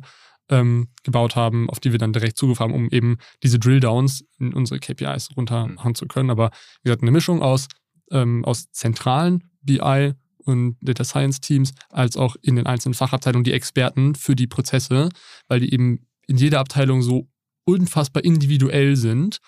[0.49, 4.53] ähm, gebaut haben, auf die wir dann direkt Zugriff haben, um eben diese Drill-Downs in
[4.53, 6.29] unsere KPIs runtermachen zu können.
[6.29, 6.51] Aber
[6.81, 7.67] wie gesagt, eine Mischung aus,
[8.11, 10.13] ähm, aus zentralen BI
[10.45, 15.09] und Data Science Teams, als auch in den einzelnen Fachabteilungen die Experten für die Prozesse,
[15.47, 17.27] weil die eben in jeder Abteilung so
[17.65, 19.39] unfassbar individuell sind,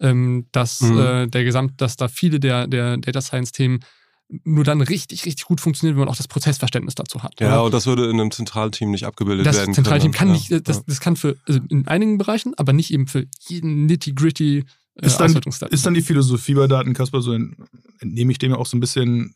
[0.00, 0.98] ähm, dass mhm.
[0.98, 3.80] äh, der Gesamt, dass da viele der, der Data Science Themen
[4.28, 7.40] nur dann richtig, richtig gut funktioniert, wenn man auch das Prozessverständnis dazu hat.
[7.40, 7.64] Ja, oder?
[7.64, 9.68] und das würde in einem Zentralteam nicht abgebildet das werden.
[9.68, 10.34] Das Zentralteam kann ja.
[10.34, 14.64] nicht, das, das kann für, also in einigen Bereichen, aber nicht eben für jeden nitty-gritty
[14.96, 17.36] äh, ist, dann, ist dann die Philosophie bei Daten, Kasper, so
[18.00, 19.34] entnehme ich dem ja auch so ein bisschen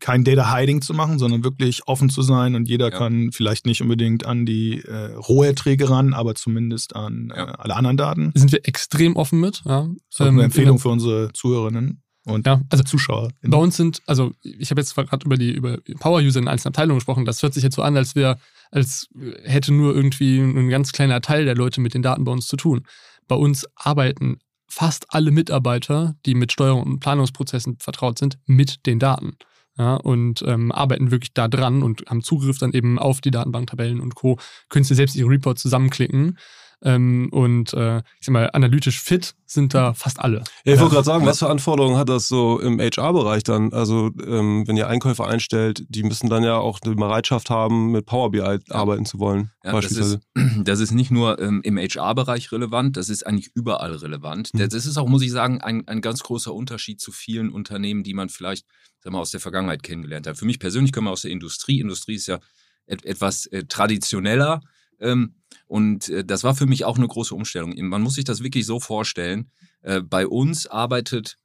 [0.00, 2.98] kein Data Hiding zu machen, sondern wirklich offen zu sein und jeder ja.
[2.98, 7.98] kann vielleicht nicht unbedingt an die äh, Roherträge ran, aber zumindest an äh, alle anderen
[7.98, 8.32] Daten.
[8.34, 9.62] Sind wir extrem offen mit.
[9.66, 9.82] Ja.
[9.82, 13.30] Das ist ähm, eine Empfehlung für unsere Zuhörerinnen und ja, also Zuschauer.
[13.42, 16.98] Bei uns sind, also ich habe jetzt gerade über die über Power-User in einzelnen Abteilungen
[16.98, 17.26] gesprochen.
[17.26, 18.38] Das hört sich jetzt so an, als wäre,
[18.70, 19.08] als
[19.44, 22.56] hätte nur irgendwie ein ganz kleiner Teil der Leute mit den Daten bei uns zu
[22.56, 22.86] tun.
[23.28, 28.98] Bei uns arbeiten fast alle Mitarbeiter, die mit Steuerung und Planungsprozessen vertraut sind, mit den
[28.98, 29.36] Daten.
[29.76, 34.00] Ja, und ähm, arbeiten wirklich da dran und haben Zugriff dann eben auf die Datenbanktabellen
[34.00, 34.38] und Co.
[34.68, 36.38] Können sie selbst ihre Reports zusammenklicken
[36.84, 40.44] ähm, und äh, ich sag mal, analytisch fit sind da fast alle.
[40.64, 43.72] Ja, ich wollte gerade sagen, was für Anforderungen hat das so im HR-Bereich dann?
[43.72, 48.06] Also, ähm, wenn ihr Einkäufer einstellt, die müssen dann ja auch die Bereitschaft haben, mit
[48.06, 49.50] Power BI arbeiten zu wollen.
[49.64, 50.20] Ja, beispielsweise.
[50.34, 54.52] Das ist, das ist nicht nur ähm, im HR-Bereich relevant, das ist eigentlich überall relevant.
[54.52, 54.68] Mhm.
[54.68, 58.14] Das ist auch, muss ich sagen, ein, ein ganz großer Unterschied zu vielen Unternehmen, die
[58.14, 58.66] man vielleicht
[59.00, 60.36] sag mal, aus der Vergangenheit kennengelernt hat.
[60.36, 61.80] Für mich persönlich komme ich aus der Industrie.
[61.80, 62.40] Industrie ist ja
[62.86, 64.60] et etwas äh, traditioneller.
[65.04, 65.34] Ähm,
[65.66, 67.74] und äh, das war für mich auch eine große Umstellung.
[67.76, 69.50] Man muss sich das wirklich so vorstellen.
[69.82, 71.36] Äh, bei uns arbeitet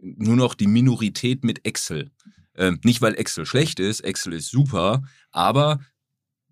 [0.00, 2.10] nur noch die Minorität mit Excel.
[2.54, 5.80] Äh, nicht, weil Excel schlecht ist, Excel ist super, aber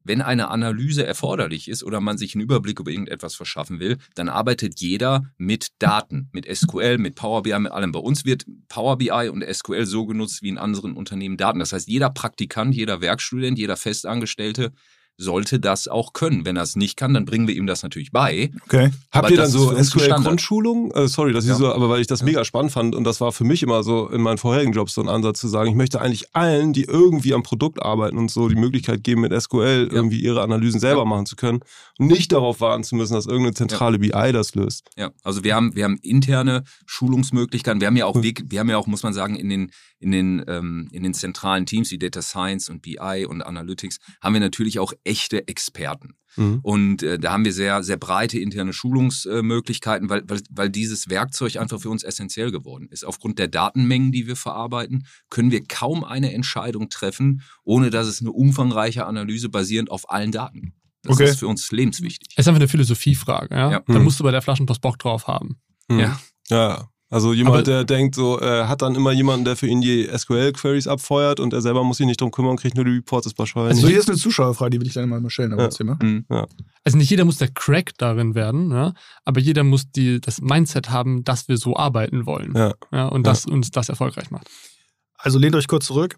[0.07, 4.29] wenn eine Analyse erforderlich ist oder man sich einen Überblick über irgendetwas verschaffen will, dann
[4.29, 7.91] arbeitet jeder mit Daten, mit SQL, mit Power BI, mit allem.
[7.91, 11.59] Bei uns wird Power BI und SQL so genutzt wie in anderen Unternehmen Daten.
[11.59, 14.73] Das heißt, jeder Praktikant, jeder Werkstudent, jeder Festangestellte
[15.19, 16.45] sollte das auch können.
[16.45, 18.51] Wenn er es nicht kann, dann bringen wir ihm das natürlich bei.
[18.67, 18.91] Okay.
[19.13, 20.91] Habt ihr dann so SQL-Grundschulung?
[20.93, 21.53] Äh, sorry, dass ja.
[21.53, 22.27] ich so, aber weil ich das ja.
[22.27, 25.01] mega spannend fand und das war für mich immer so in meinen vorherigen Jobs so
[25.01, 28.49] ein Ansatz zu sagen, ich möchte eigentlich allen, die irgendwie am Produkt arbeiten und so
[28.49, 29.97] die Möglichkeit geben, mit SQL ja.
[29.97, 31.61] irgendwie ihre Analysen selber machen zu können
[31.99, 34.91] und nicht darauf warten zu müssen, dass irgendeine zentrale BI das löst.
[34.97, 37.81] Ja, also wir haben, wir haben interne Schulungsmöglichkeiten.
[37.81, 40.13] Wir haben ja auch, Weg, wir haben ja auch, muss man sagen, in den, in
[40.13, 44.41] den, ähm, in den zentralen Teams wie Data Science und BI und Analytics haben wir
[44.41, 46.17] natürlich auch echte Experten.
[46.37, 46.61] Mhm.
[46.63, 51.57] Und äh, da haben wir sehr, sehr breite interne Schulungsmöglichkeiten, weil, weil, weil dieses Werkzeug
[51.57, 53.05] einfach für uns essentiell geworden ist.
[53.05, 58.21] Aufgrund der Datenmengen, die wir verarbeiten, können wir kaum eine Entscheidung treffen, ohne dass es
[58.21, 60.77] eine umfangreiche Analyse basierend auf allen Daten gibt.
[61.03, 61.25] Das okay.
[61.25, 62.29] ist für uns lebenswichtig.
[62.33, 63.55] Es ist einfach eine Philosophiefrage.
[63.55, 63.71] Ja?
[63.71, 63.83] ja.
[63.87, 64.05] Da mhm.
[64.05, 65.61] musst du bei der Flaschenpost Bock drauf haben.
[65.89, 66.01] Mhm.
[66.01, 66.21] Ja.
[66.49, 69.81] Ja, also jemand, Aber, der denkt, so äh, hat dann immer jemanden, der für ihn
[69.81, 72.97] die SQL-Queries abfeuert und er selber muss sich nicht drum kümmern und kriegt nur die
[72.97, 73.77] Reports, ist wahrscheinlich.
[73.77, 75.69] Also hier ist eine Zuschauerfrage, die will ich dann mal stellen, aber ja.
[75.69, 75.99] das Thema.
[76.03, 76.25] Mhm.
[76.29, 76.47] Ja.
[76.83, 78.93] Also nicht jeder muss der Crack darin werden, ja?
[79.25, 82.53] aber jeder muss die, das Mindset haben, dass wir so arbeiten wollen.
[82.57, 82.75] Ja.
[82.91, 84.49] Ja, und das uns das erfolgreich macht.
[85.17, 86.17] Also lehnt euch kurz zurück.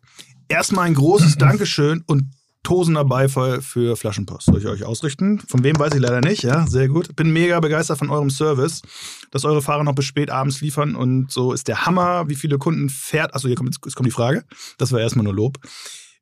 [0.49, 2.31] Erstmal ein großes Dankeschön und
[2.63, 4.47] tosender Beifall für Flaschenpost.
[4.47, 5.41] Soll ich euch ausrichten?
[5.49, 7.17] Von wem weiß ich leider nicht, ja, sehr gut.
[7.17, 8.83] Bin mega begeistert von eurem Service,
[9.31, 12.59] dass eure Fahrer noch bis spät abends liefern und so ist der Hammer, wie viele
[12.59, 13.35] Kunden fährt.
[13.35, 14.45] Achso, hier kommt, jetzt kommt die Frage.
[14.77, 15.59] Das war erstmal nur Lob.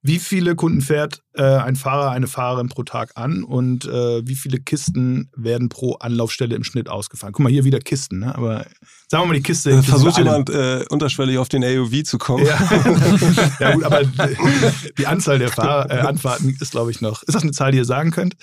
[0.06, 4.36] Wie viele Kunden fährt äh, ein Fahrer, eine Fahrerin pro Tag an und äh, wie
[4.36, 7.32] viele Kisten werden pro Anlaufstelle im Schnitt ausgefahren?
[7.32, 8.32] Guck mal, hier wieder Kisten, ne?
[8.32, 8.66] aber
[9.08, 9.72] sagen wir mal die Kiste.
[9.72, 12.46] Äh, versucht jemand äh, unterschwellig auf den AOV zu kommen.
[12.46, 12.56] Ja,
[13.60, 14.02] ja gut, aber
[14.96, 17.24] die Anzahl der Fahr äh, Anfahrten ist, glaube ich, noch.
[17.24, 18.36] Ist das eine Zahl, die ihr sagen könnt?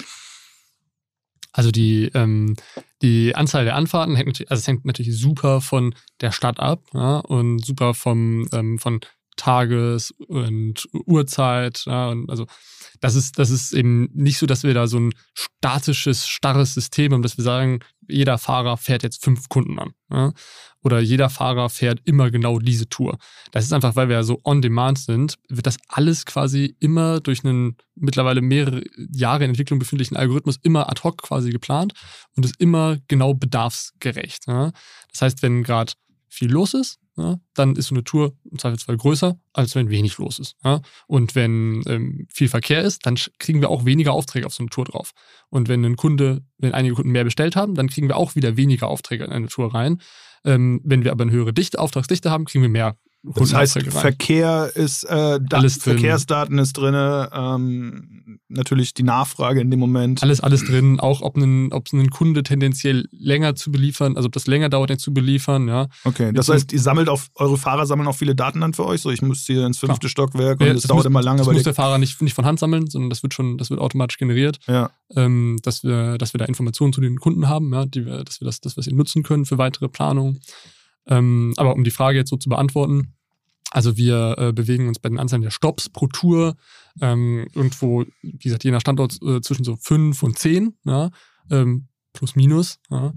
[1.54, 2.56] Also die, ähm,
[3.02, 6.82] die Anzahl der Anfahrten hängt natürlich, also es hängt natürlich super von der Stadt ab
[6.94, 9.00] ja, und super vom, ähm, von
[9.36, 11.84] Tages und Uhrzeit.
[11.86, 12.46] Ja, und also
[13.02, 17.14] das ist, das ist eben nicht so, dass wir da so ein statisches, starres System
[17.14, 19.94] haben, dass wir sagen, jeder Fahrer fährt jetzt fünf Kunden an.
[20.12, 20.34] Ja?
[20.84, 23.18] Oder jeder Fahrer fährt immer genau diese Tour.
[23.52, 27.22] Das ist einfach, weil wir ja so on demand sind, wird das alles quasi immer
[27.22, 31.94] durch einen mittlerweile mehrere Jahre in Entwicklung befindlichen Algorithmus immer ad hoc quasi geplant
[32.36, 34.48] und ist immer genau bedarfsgerecht.
[34.48, 34.72] Ja?
[35.12, 35.94] Das heißt, wenn gerade
[36.28, 40.18] viel los ist, ja, dann ist so eine Tour im Zweifelsfall größer, als wenn wenig
[40.18, 40.56] los ist.
[40.64, 40.82] Ja.
[41.06, 44.70] Und wenn ähm, viel Verkehr ist, dann kriegen wir auch weniger Aufträge auf so eine
[44.70, 45.12] Tour drauf.
[45.50, 48.58] Und wenn ein Kunde, wenn einige Kunden mehr bestellt haben, dann kriegen wir auch wieder
[48.58, 50.02] weniger Aufträge in eine Tour rein.
[50.44, 54.70] Ähm, wenn wir aber eine höhere Dichte, Auftragsdichte haben, kriegen wir mehr das heißt, Verkehr
[54.76, 60.22] ist, äh, alles Verkehrsdaten ist drin, ähm, natürlich die Nachfrage in dem Moment.
[60.24, 64.34] Alles, alles drin, auch ob ein, ob ein Kunde tendenziell länger zu beliefern, also ob
[64.34, 65.88] das länger dauert, den zu beliefern, ja.
[66.04, 69.02] Okay, das heißt, ihr sammelt auf, eure Fahrer sammeln auch viele Daten dann für euch,
[69.02, 70.10] so ich muss hier ins fünfte Klar.
[70.10, 71.38] Stockwerk und ja, das, das, dauert muss, immer lange.
[71.38, 73.80] Das muss der Fahrer nicht, nicht von Hand sammeln, sondern das wird schon, das wird
[73.80, 74.60] automatisch generiert.
[74.68, 74.92] Ja.
[75.16, 78.42] Ähm, dass wir, dass wir da Informationen zu den Kunden haben, ja, die wir, dass
[78.42, 80.42] wir das, das, was sie nutzen können für weitere Planungen.
[81.08, 83.14] Ähm, aber um die Frage jetzt so zu beantworten,
[83.72, 86.56] also wir äh, bewegen uns bei den Anzahlen der Stops pro Tour
[87.02, 91.10] ähm, irgendwo, wie gesagt, je nach Standort äh, zwischen so fünf und zehn, ja,
[91.50, 92.80] ähm, plus minus.
[92.92, 93.14] Ja.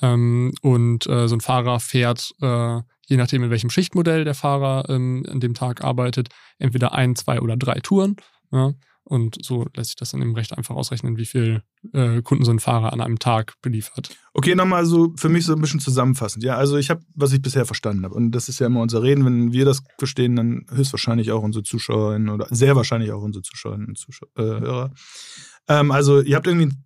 [0.00, 4.88] Ähm, und äh, so ein Fahrer fährt, äh, je nachdem in welchem Schichtmodell der Fahrer
[4.88, 8.16] ähm, an dem Tag arbeitet, entweder ein, zwei oder drei Touren.
[8.50, 8.72] Ja.
[9.08, 11.62] Und so lässt sich das dann eben recht einfach ausrechnen, wie viel
[11.94, 14.10] äh, Kunden so ein Fahrer an einem Tag beliefert.
[14.34, 16.44] Okay, nochmal so für mich so ein bisschen zusammenfassend.
[16.44, 19.02] Ja, also ich habe, was ich bisher verstanden habe, und das ist ja immer unser
[19.02, 23.42] Reden, wenn wir das verstehen, dann höchstwahrscheinlich auch unsere Zuschauerinnen oder sehr wahrscheinlich auch unsere
[23.42, 24.28] Zuschauerinnen und Zuschauer.
[24.36, 26.76] Äh, ähm, also ihr habt irgendwie,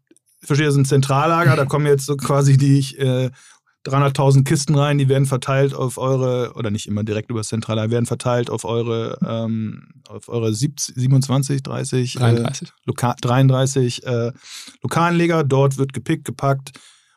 [0.40, 3.30] ich verstehe, ist ein Zentrallager, da kommen jetzt so quasi die äh,
[3.84, 7.90] 300.000 Kisten rein, die werden verteilt auf eure, oder nicht immer direkt über das Zentrale,
[7.90, 14.32] werden verteilt auf eure, ähm, auf eure 27, 30, 33, äh, Loka 33 äh,
[14.82, 15.42] Lokalanleger.
[15.42, 16.72] Dort wird gepickt, gepackt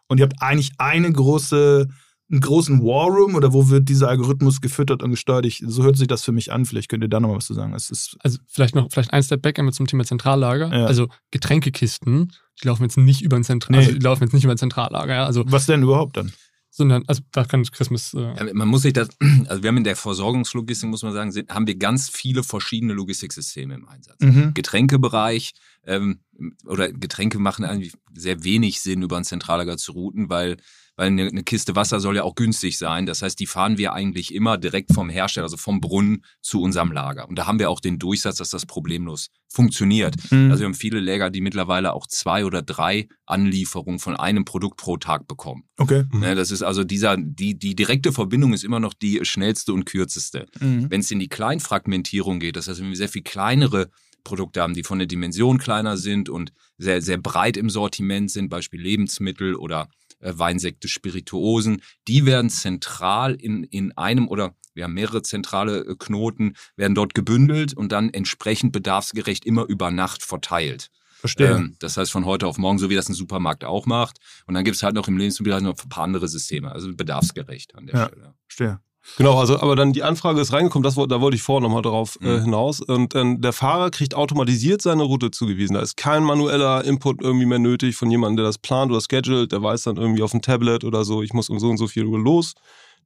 [0.07, 1.87] und ihr habt eigentlich eine große,
[2.31, 5.45] einen großen War Room oder wo wird dieser Algorithmus gefüttert und gesteuert?
[5.45, 6.65] Ich, so hört sich das für mich an.
[6.65, 7.73] Vielleicht könnt ihr da noch was zu sagen.
[7.73, 10.75] Also vielleicht noch, vielleicht ein Step back einmal zum Thema Zentrallager.
[10.75, 10.85] Ja.
[10.85, 13.85] Also Getränkekisten, die laufen jetzt nicht über ein Zentral, nee.
[13.85, 15.13] also die laufen jetzt nicht über ein Zentrallager.
[15.13, 15.25] Ja?
[15.27, 16.31] Also was denn überhaupt dann?
[16.75, 18.13] Sondern, also da kann Christmas.
[18.13, 19.07] Äh ja, man muss sich das,
[19.47, 22.93] also wir haben in der Versorgungslogistik, muss man sagen, sind, haben wir ganz viele verschiedene
[22.93, 24.17] Logistiksysteme im Einsatz.
[24.19, 24.53] Mhm.
[24.53, 25.53] Getränkebereich
[25.85, 26.19] ähm,
[26.65, 30.57] oder Getränke machen eigentlich sehr wenig Sinn, über ein Zentrallager zu routen, weil
[30.95, 33.05] weil eine, eine, Kiste Wasser soll ja auch günstig sein.
[33.05, 36.91] Das heißt, die fahren wir eigentlich immer direkt vom Hersteller, also vom Brunnen zu unserem
[36.91, 37.27] Lager.
[37.27, 40.15] Und da haben wir auch den Durchsatz, dass das problemlos funktioniert.
[40.31, 40.51] Mhm.
[40.51, 44.77] Also wir haben viele Lager, die mittlerweile auch zwei oder drei Anlieferungen von einem Produkt
[44.77, 45.63] pro Tag bekommen.
[45.77, 46.05] Okay.
[46.11, 46.21] Mhm.
[46.21, 50.45] das ist also dieser, die, die direkte Verbindung ist immer noch die schnellste und kürzeste.
[50.59, 50.89] Mhm.
[50.89, 53.89] Wenn es in die Kleinfragmentierung geht, das heißt, wenn wir sehr viel kleinere
[54.25, 58.49] Produkte haben, die von der Dimension kleiner sind und sehr, sehr breit im Sortiment sind,
[58.49, 59.87] Beispiel Lebensmittel oder
[60.33, 66.55] Weinsekte, Spirituosen, die werden zentral in, in einem oder wir haben mehrere zentrale äh, Knoten,
[66.75, 70.89] werden dort gebündelt und dann entsprechend bedarfsgerecht immer über Nacht verteilt.
[71.19, 71.55] Verstehe.
[71.55, 74.19] Ähm, das heißt von heute auf morgen, so wie das ein Supermarkt auch macht.
[74.45, 77.73] Und dann gibt es halt noch im Lebensmittel noch ein paar andere Systeme, also bedarfsgerecht
[77.75, 78.33] an der ja, Stelle.
[78.47, 78.79] Verstehe.
[79.17, 82.17] Genau, also aber dann die Anfrage ist reingekommen, das, da wollte ich vorher nochmal drauf
[82.21, 82.43] äh, mhm.
[82.43, 82.81] hinaus.
[82.81, 85.75] Und äh, der Fahrer kriegt automatisiert seine Route zugewiesen.
[85.75, 89.51] Da ist kein manueller Input irgendwie mehr nötig von jemandem, der das plant oder schedult.
[89.51, 91.87] Der weiß dann irgendwie auf dem Tablet oder so, ich muss um so und so
[91.87, 92.53] viel Uhr los.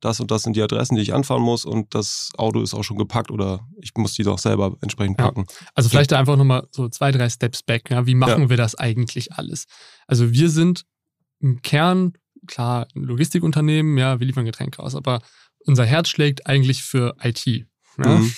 [0.01, 2.83] Das und das sind die Adressen, die ich anfahren muss und das Auto ist auch
[2.83, 5.45] schon gepackt oder ich muss die doch selber entsprechend packen.
[5.47, 5.67] Ja.
[5.75, 7.89] Also vielleicht da einfach nochmal so zwei, drei Steps back.
[7.89, 8.05] Ja?
[8.05, 8.49] Wie machen ja.
[8.49, 9.65] wir das eigentlich alles?
[10.07, 10.85] Also wir sind
[11.41, 12.13] im Kern,
[12.47, 15.21] klar, ein Logistikunternehmen, ja, wir liefern Getränke aus, aber
[15.65, 17.45] unser Herz schlägt eigentlich für IT.
[17.45, 18.17] Ja?
[18.17, 18.33] Mhm.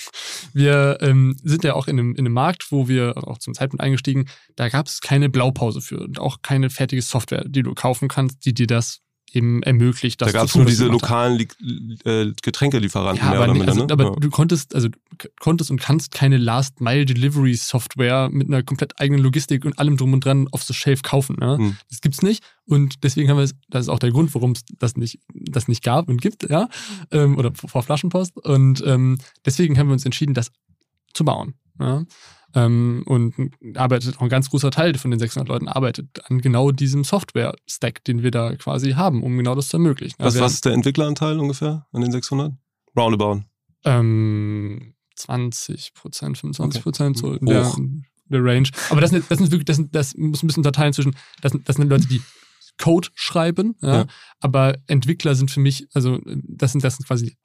[0.52, 3.82] Wir ähm, sind ja auch in einem, in einem Markt, wo wir auch zum Zeitpunkt
[3.82, 8.08] eingestiegen, da gab es keine Blaupause für und auch keine fertige Software, die du kaufen
[8.08, 9.00] kannst, die dir das
[9.34, 11.40] eben ermöglicht, das Da gab es nur diese lokalen
[12.04, 13.24] äh, Getränkelieferanten.
[13.24, 13.92] Ja, aber, nee, also, ne?
[13.92, 14.16] aber ja.
[14.16, 14.88] du konntest, also
[15.40, 20.48] konntest und kannst keine Last-Mile-Delivery-Software mit einer komplett eigenen Logistik und allem drum und dran
[20.50, 21.36] off the shelf kaufen.
[21.38, 21.58] Ne?
[21.58, 21.76] Hm.
[21.88, 22.42] Das gibt's nicht.
[22.64, 25.68] Und deswegen haben wir es, das ist auch der Grund, warum es das nicht, das
[25.68, 26.68] nicht gab und gibt, ja.
[27.10, 28.36] Ähm, oder vor Flaschenpost.
[28.36, 30.50] Und ähm, deswegen haben wir uns entschieden, das
[31.14, 31.54] zu bauen.
[31.78, 32.04] Ja?
[32.54, 33.34] Ähm, und
[33.76, 38.04] arbeitet auch ein ganz großer Teil von den 600 Leuten arbeitet an genau diesem Software-Stack,
[38.04, 40.16] den wir da quasi haben, um genau das zu ermöglichen.
[40.18, 42.52] Was, was ist der Entwickleranteil ungefähr an den 600?
[42.96, 43.42] Roundabout?
[43.84, 47.26] Ähm, 20 Prozent, 25 Prozent, okay.
[47.26, 47.72] so in der,
[48.26, 48.68] der, Range.
[48.90, 51.52] Aber das, sind, das, sind wirklich, das, sind, das muss ein bisschen unterteilen zwischen, das,
[51.64, 52.22] das sind Leute, die
[52.78, 54.06] Code schreiben, ja, ja.
[54.40, 57.36] aber Entwickler sind für mich, also das sind, das sind quasi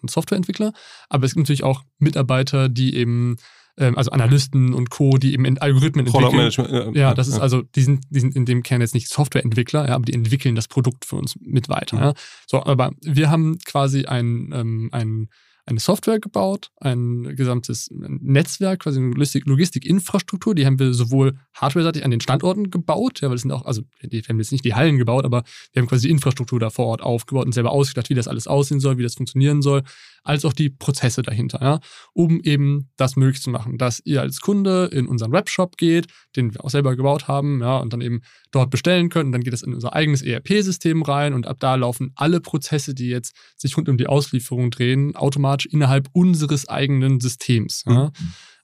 [0.00, 0.72] und Softwareentwickler,
[1.08, 3.36] aber es gibt natürlich auch Mitarbeiter, die eben
[3.76, 6.94] also Analysten und Co., die eben in Algorithmen entwickeln.
[6.94, 9.88] Ja, ja, das ist also, die sind, die sind in dem Kern jetzt nicht Softwareentwickler,
[9.88, 11.96] ja, aber die entwickeln das Produkt für uns mit weiter.
[11.96, 12.02] Mhm.
[12.02, 12.14] Ja.
[12.46, 15.28] So, aber wir haben quasi ein, ähm, ein
[15.66, 20.54] eine Software gebaut, ein gesamtes Netzwerk, quasi eine Logistikinfrastruktur.
[20.54, 23.82] Die haben wir sowohl hardware-seitig an den Standorten gebaut, ja, weil das sind auch, also
[24.00, 26.86] wir haben jetzt nicht die Hallen gebaut, aber wir haben quasi die Infrastruktur da vor
[26.86, 29.82] Ort aufgebaut und selber ausgedacht, wie das alles aussehen soll, wie das funktionieren soll,
[30.24, 31.80] als auch die Prozesse dahinter, ja,
[32.12, 36.52] um eben das möglich zu machen, dass ihr als Kunde in unseren Webshop geht, den
[36.52, 39.54] wir auch selber gebaut haben, ja, und dann eben dort bestellen könnt und dann geht
[39.54, 43.76] es in unser eigenes ERP-System rein und ab da laufen alle Prozesse, die jetzt sich
[43.76, 47.84] rund um die Auslieferung drehen, automatisch innerhalb unseres eigenen Systems.
[47.86, 47.94] Mhm.
[47.94, 48.12] Ja?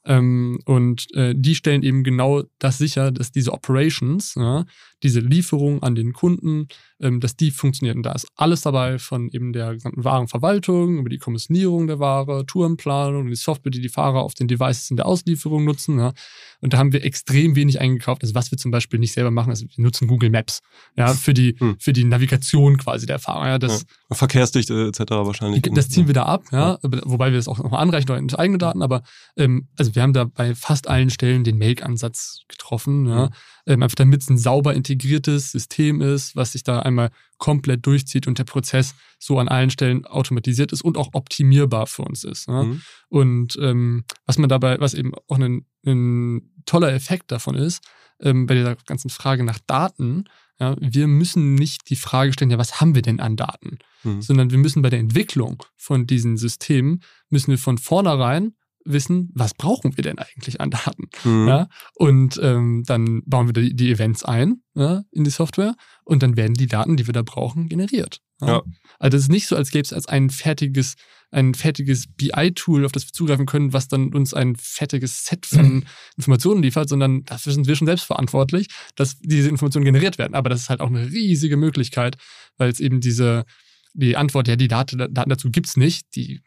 [0.04, 4.64] Ähm, und äh, die stellen eben genau das sicher, dass diese Operations, ja,
[5.02, 6.68] diese Lieferung an den Kunden,
[7.00, 7.98] ähm, dass die funktionieren.
[7.98, 12.44] Und da ist alles dabei von eben der gesamten Warenverwaltung, über die Kommissionierung der Ware,
[12.46, 15.98] Tourenplanung, die Software, die die Fahrer auf den Devices in der Auslieferung nutzen.
[15.98, 16.12] Ja.
[16.60, 18.22] Und da haben wir extrem wenig eingekauft.
[18.22, 20.60] Also was wir zum Beispiel nicht selber machen, also wir nutzen Google Maps
[20.96, 21.76] ja, für, die, hm.
[21.78, 23.48] für die Navigation quasi der Fahrer.
[23.48, 24.16] Ja, das, ja.
[24.16, 25.10] Verkehrsdichte etc.
[25.10, 25.62] wahrscheinlich.
[25.62, 28.82] Das ziehen wir da ab, ja, wobei wir das auch noch anreichen in eigene Daten,
[28.82, 29.02] aber
[29.36, 33.30] ähm, also wir haben da bei fast allen Stellen den Make-Ansatz getroffen, ja, mhm.
[33.66, 38.26] Ähm, einfach damit es ein sauber integriertes System ist, was sich da einmal komplett durchzieht
[38.26, 42.48] und der Prozess so an allen Stellen automatisiert ist und auch optimierbar für uns ist.
[42.48, 42.64] Ja.
[42.64, 42.82] Mhm.
[43.08, 47.82] Und ähm, was man dabei, was eben auch ein, ein toller Effekt davon ist,
[48.20, 50.24] ähm, bei dieser ganzen Frage nach Daten,
[50.58, 53.78] ja, wir müssen nicht die Frage stellen, ja, was haben wir denn an Daten?
[54.04, 54.20] Mhm.
[54.20, 59.54] Sondern wir müssen bei der Entwicklung von diesen Systemen, müssen wir von vornherein wissen, was
[59.54, 61.08] brauchen wir denn eigentlich an Daten?
[61.24, 61.48] Mhm.
[61.48, 61.68] Ja?
[61.94, 66.36] Und ähm, dann bauen wir die, die Events ein ja, in die Software und dann
[66.36, 68.20] werden die Daten, die wir da brauchen, generiert.
[68.40, 68.62] Ja?
[68.98, 70.94] Also es ist nicht so, als gäbe es als ein fertiges,
[71.30, 75.84] ein fertiges BI-Tool, auf das wir zugreifen können, was dann uns ein fertiges Set von
[76.16, 80.34] Informationen liefert, sondern dafür sind wir schon selbst verantwortlich, dass diese Informationen generiert werden.
[80.34, 82.16] Aber das ist halt auch eine riesige Möglichkeit,
[82.56, 83.44] weil es eben diese
[83.92, 86.42] die Antwort, ja, die Daten, Daten dazu gibt es nicht, die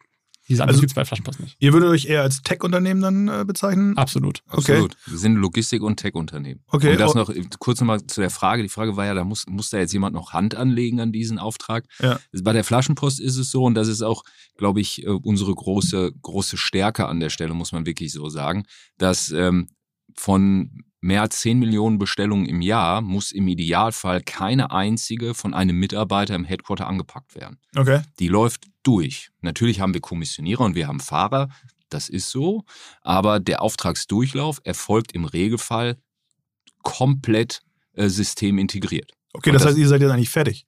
[0.48, 1.56] diese also, gibt es bei Flaschenpost nicht.
[1.58, 3.96] Ihr würdet euch eher als Tech-Unternehmen dann äh, bezeichnen?
[3.96, 4.42] Absolut.
[4.48, 4.72] Okay.
[4.72, 4.96] Absolut.
[5.06, 6.62] Wir sind Logistik- und Tech-Unternehmen.
[6.68, 6.92] Okay.
[6.92, 7.18] Und das oh.
[7.18, 8.62] noch kurz nochmal zu der Frage.
[8.62, 11.38] Die Frage war ja, da muss, muss da jetzt jemand noch Hand anlegen an diesen
[11.38, 11.86] Auftrag.
[12.00, 12.20] Ja.
[12.42, 14.22] Bei der Flaschenpost ist es so, und das ist auch,
[14.56, 18.64] glaube ich, äh, unsere große, große Stärke an der Stelle, muss man wirklich so sagen,
[18.98, 19.68] dass ähm,
[20.14, 25.78] von mehr als 10 Millionen Bestellungen im Jahr muss im Idealfall keine einzige von einem
[25.78, 27.58] Mitarbeiter im Headquarter angepackt werden.
[27.76, 28.00] Okay.
[28.18, 29.30] Die läuft durch.
[29.42, 31.50] Natürlich haben wir Kommissionierer und wir haben Fahrer,
[31.90, 32.64] das ist so,
[33.02, 35.98] aber der Auftragsdurchlauf erfolgt im Regelfall
[36.82, 37.60] komplett
[37.92, 39.12] äh, systemintegriert.
[39.34, 40.66] Okay, das, das heißt, ihr seid jetzt eigentlich fertig.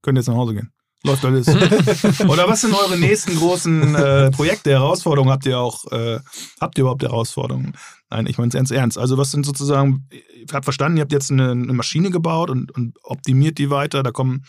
[0.00, 0.72] Könnt jetzt nach Hause gehen.
[1.02, 1.46] Läuft alles.
[2.28, 5.30] Oder was sind eure nächsten großen äh, Projekte, Herausforderungen?
[5.30, 6.20] Habt ihr auch, äh,
[6.58, 7.74] habt ihr überhaupt Herausforderungen?
[8.14, 8.96] Nein, ich meine es ernst ernst.
[8.96, 12.70] Also was sind sozusagen, ich habe verstanden, ihr habt jetzt eine, eine Maschine gebaut und,
[12.70, 14.04] und, optimiert die weiter.
[14.04, 14.44] Da kommen,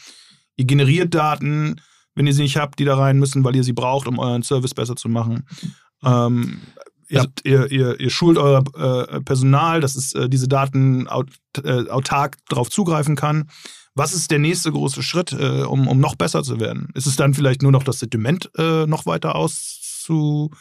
[0.55, 1.81] ihr generiert Daten,
[2.13, 4.43] wenn ihr sie nicht habt, die da rein müssen, weil ihr sie braucht, um euren
[4.43, 5.47] Service besser zu machen.
[6.03, 6.61] Ähm,
[7.09, 11.07] ihr, also, habt, ihr, ihr, ihr schult euer äh, Personal, dass es äh, diese Daten
[11.07, 11.31] aut,
[11.63, 13.49] äh, autark darauf zugreifen kann.
[13.95, 16.89] Was ist der nächste große Schritt, äh, um, um noch besser zu werden?
[16.93, 20.51] Ist es dann vielleicht nur noch das Sentiment äh, noch weiter auszu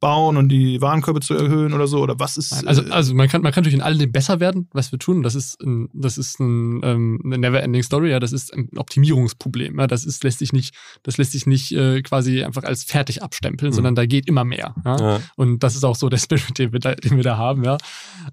[0.00, 2.00] bauen und die Warenkörbe zu erhöhen oder so?
[2.00, 2.66] Oder was ist.
[2.66, 5.22] Also, äh, also man kann, man kann natürlich in alledem besser werden, was wir tun.
[5.22, 9.78] Das ist ein, das ist ein, ähm, eine never-ending Story, ja, das ist ein Optimierungsproblem.
[9.78, 9.86] Ja.
[9.86, 13.70] Das ist, lässt sich nicht, das lässt sich nicht äh, quasi einfach als fertig abstempeln,
[13.70, 13.74] mhm.
[13.74, 14.74] sondern da geht immer mehr.
[14.84, 14.96] Ja?
[14.96, 15.20] ja?
[15.36, 17.76] Und das ist auch so der Spirit, den wir da, den wir da haben, ja.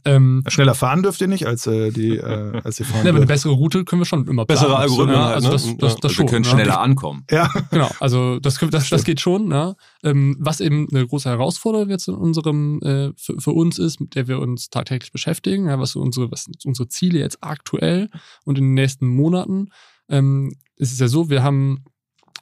[0.04, 3.04] Ähm, Schneller fahren dürft ihr nicht, als äh, die, äh, als die fahren.
[3.04, 4.62] Ne, aber eine bessere Route können wir schon immer planen.
[4.62, 5.16] Bessere Algorithmen.
[5.16, 5.76] Ja, also das, ne?
[5.80, 7.24] das, das, das schon, wir können schneller ankommen.
[7.32, 7.50] Ja.
[7.72, 9.76] Genau, also das, das, das geht schon, ja.
[10.04, 14.16] Ähm, was eben eine große Herausforderung jetzt in unserem, äh, für, für, uns ist, mit
[14.16, 18.10] der wir uns tagtäglich beschäftigen, ja, was, unsere, was sind unsere Ziele jetzt aktuell
[18.44, 19.70] und in den nächsten Monaten.
[20.10, 21.86] Ähm, es ist ja so, wir haben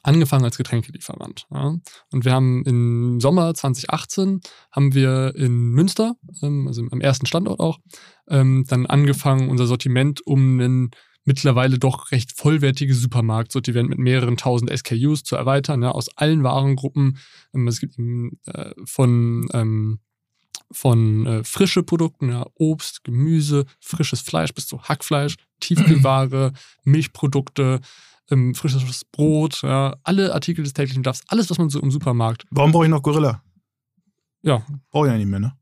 [0.02, 1.46] angefangen als Getränkelieferant.
[1.50, 1.76] Ja.
[2.12, 7.58] Und wir haben im Sommer 2018 haben wir in Münster, ähm, also am ersten Standort
[7.58, 7.78] auch,
[8.28, 10.90] ähm, dann angefangen, unser Sortiment um einen
[11.24, 17.18] mittlerweile doch recht vollwertige Supermarktsortiment mit mehreren tausend SKUs zu erweitern, ja, aus allen Warengruppen.
[17.54, 20.00] Ähm, es gibt äh, von ähm,
[20.70, 26.52] von äh, frische Produkten, ja, Obst, Gemüse, frisches Fleisch bis zu Hackfleisch, Tiefkühlware,
[26.84, 27.80] Milchprodukte,
[28.30, 32.44] ähm, frisches Brot, ja, alle Artikel des täglichen Bedarfs, alles, was man so im Supermarkt.
[32.50, 33.42] Warum brauche ich noch Gorilla?
[34.42, 34.64] Ja.
[34.90, 35.56] Brauche ich ja nicht mehr, ne?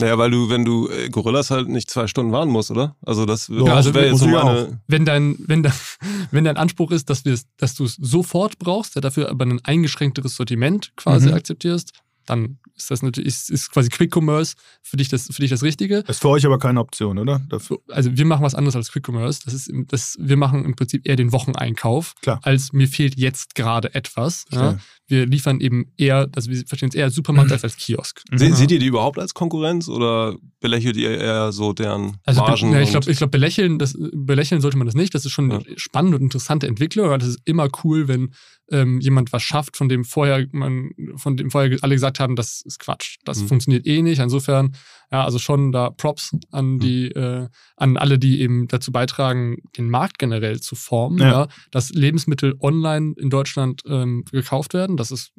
[0.00, 2.94] Naja, weil du, wenn du äh, Gorillas halt nicht zwei Stunden warten musst, oder?
[3.04, 4.80] Also das, Ja, also wäre jetzt so meine.
[4.86, 5.72] Wenn dein, wenn, dein,
[6.30, 7.24] wenn dein Anspruch ist, dass,
[7.56, 11.34] dass du es sofort brauchst, der dafür aber ein eingeschränkteres Sortiment quasi Mhm.
[11.34, 11.92] akzeptierst,
[12.30, 15.62] dann ist das natürlich, ist, ist quasi Quick Commerce für dich das, für dich das
[15.62, 16.04] Richtige.
[16.06, 17.40] Ist für euch aber keine Option, oder?
[17.48, 17.78] Dafür.
[17.86, 19.40] So, Also wir machen was anderes als Quick Commerce.
[19.44, 22.40] Das ist, das, wir machen im Prinzip eher den Wocheneinkauf, Klar.
[22.42, 24.44] als mir fehlt jetzt gerade etwas.
[24.50, 24.78] Ja.
[25.10, 28.22] Wir liefern eben eher, also wir verstehen es eher als Supermarkt als als Kiosk.
[28.34, 28.54] Se, Mhm.
[28.54, 32.72] Seht ihr die überhaupt als Konkurrenz oder belächelt ihr eher so deren Also be- Margen?
[32.72, 35.14] ja, ich glaube, ich glaub, belächeln, das, belächeln sollte man das nicht.
[35.14, 35.58] Das ist schon Ja.
[35.58, 37.06] eine spannende und interessante Entwicklung.
[37.06, 38.34] Aber das ist immer cool, wenn
[38.70, 42.60] ähm, jemand was schafft, von dem vorher man, von dem vorher alle gesagt haben, das
[42.60, 43.16] ist Quatsch.
[43.24, 43.48] Das Mhm.
[43.48, 44.18] funktioniert eh nicht.
[44.18, 44.74] Insofern,
[45.10, 46.78] ja, also schon da Props an Mhm.
[46.80, 51.30] die, äh, an alle, die eben dazu beitragen, den Markt generell zu formen, Ja.
[51.30, 51.48] ja.
[51.70, 54.96] dass Lebensmittel online in Deutschland ähm, gekauft werden.
[54.96, 55.32] Das ist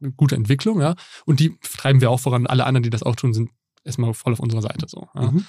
[0.00, 0.94] eine gute Entwicklung, ja.
[1.26, 2.46] Und die treiben wir auch voran.
[2.46, 3.50] Alle anderen, die das auch tun, sind
[3.84, 5.06] erstmal voll auf unserer Seite so.
[5.14, 5.30] Ja.
[5.30, 5.44] Mhm.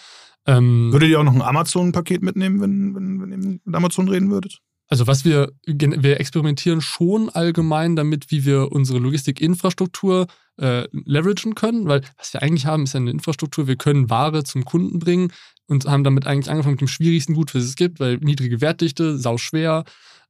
[0.47, 4.31] Ähm, Würdet ihr auch noch ein Amazon-Paket mitnehmen, wenn, wenn, wenn ihr mit Amazon reden
[4.31, 4.59] würdet?
[4.91, 10.27] Also was wir, wir experimentieren schon allgemein damit, wie wir unsere Logistikinfrastruktur
[10.59, 14.43] äh, leveragen können, weil was wir eigentlich haben, ist ja eine Infrastruktur, wir können Ware
[14.43, 15.31] zum Kunden bringen
[15.67, 19.17] und haben damit eigentlich angefangen mit dem schwierigsten Gut, was es gibt, weil niedrige Wertdichte,
[19.17, 19.85] sau schwer.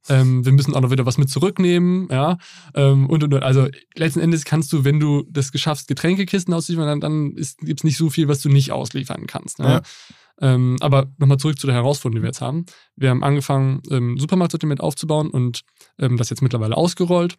[0.08, 2.38] Ähm, wir müssen auch noch wieder was mit zurücknehmen, ja.
[2.74, 3.42] Ähm, und, und, und.
[3.42, 7.84] Also letzten Endes kannst du, wenn du das geschaffst, Getränkekisten auszuliefern, dann, dann gibt es
[7.84, 9.58] nicht so viel, was du nicht ausliefern kannst.
[9.58, 9.70] Ja?
[9.70, 9.82] Ja.
[10.42, 12.66] Ähm, aber nochmal zurück zu der Herausforderung, die wir jetzt haben.
[12.96, 15.62] Wir haben angefangen, ähm, Supermarktsortiment aufzubauen und
[15.98, 17.36] ähm, das jetzt mittlerweile ausgerollt.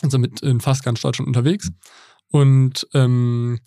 [0.00, 1.70] Und sind mit in fast ganz Deutschland unterwegs.
[2.30, 3.58] Und ähm,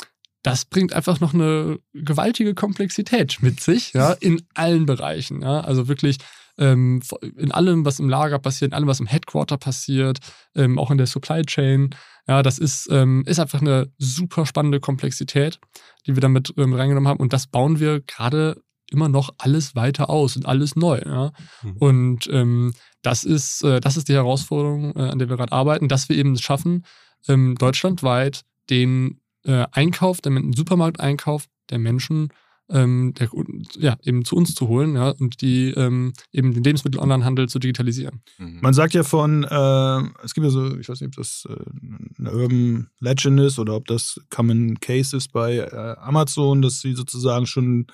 [0.44, 5.42] das bringt einfach noch eine gewaltige Komplexität mit sich, ja, in allen Bereichen.
[5.42, 5.60] Ja.
[5.60, 6.18] Also wirklich
[6.62, 7.02] ähm,
[7.38, 10.20] in allem, was im Lager passiert, in allem, was im Headquarter passiert,
[10.56, 11.90] ähm, auch in der Supply Chain.
[12.28, 15.60] Ja, das ist, ähm, ist einfach eine super spannende Komplexität,
[16.06, 17.20] die wir damit ähm, reingenommen haben.
[17.20, 21.02] Und das bauen wir gerade immer noch alles weiter aus und alles neu.
[21.04, 21.32] Ja.
[21.64, 21.78] Mhm.
[21.78, 25.88] Und ähm, das ist, äh, das ist die Herausforderung, äh, an der wir gerade arbeiten,
[25.88, 26.86] dass wir eben es schaffen,
[27.28, 32.30] ähm, deutschlandweit den äh, Einkauf, den Supermarkteinkauf der Menschen
[32.72, 33.30] ähm, der,
[33.78, 38.22] ja, eben zu uns zu holen ja, und die ähm, eben den Lebensmittel-Onlinehandel zu digitalisieren.
[38.38, 38.60] Mhm.
[38.62, 42.20] Man sagt ja von, äh, es gibt ja so, ich weiß nicht, ob das äh,
[42.20, 46.94] eine Urban Legend ist oder ob das Common Case ist bei äh, Amazon, dass sie
[46.94, 47.88] sozusagen schon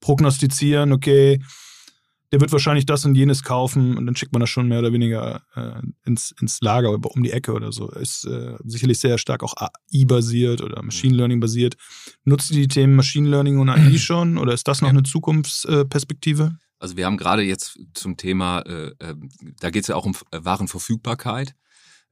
[0.00, 1.40] prognostizieren, okay,
[2.32, 4.92] der wird wahrscheinlich das und jenes kaufen und dann schickt man das schon mehr oder
[4.92, 7.90] weniger äh, ins, ins Lager oder um die Ecke oder so.
[7.90, 11.76] Ist äh, sicherlich sehr stark auch AI-basiert oder Machine Learning-basiert.
[12.24, 14.94] Nutzt ihr die Themen Machine Learning und AI schon oder ist das noch Ja.
[14.94, 16.56] eine Zukunftsperspektive?
[16.78, 19.14] Also wir haben gerade jetzt zum Thema, äh, äh,
[19.60, 21.54] da geht es ja auch um äh, Warenverfügbarkeit.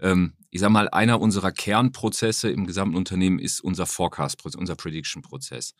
[0.00, 5.74] Ähm, ich sage mal, einer unserer Kernprozesse im gesamten Unternehmen ist unser Forecast-Prozess, unser Prediction-Prozess.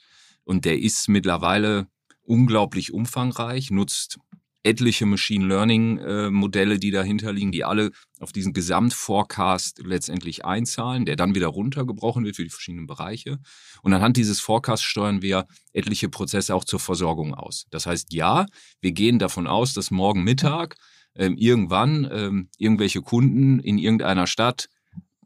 [0.44, 1.86] Und der ist mittlerweile
[2.32, 4.18] unglaublich umfangreich, nutzt
[4.62, 11.04] etliche Machine Learning äh, Modelle, die dahinter liegen, die alle auf diesen Gesamtforecast letztendlich einzahlen,
[11.04, 13.38] der dann wieder runtergebrochen wird für die verschiedenen Bereiche.
[13.82, 17.66] Und anhand dieses Forecasts steuern wir etliche Prozesse auch zur Versorgung aus.
[17.70, 18.46] Das heißt, ja,
[18.80, 20.76] wir gehen davon aus, dass morgen Mittag
[21.14, 24.70] ähm, irgendwann ähm, irgendwelche Kunden in irgendeiner Stadt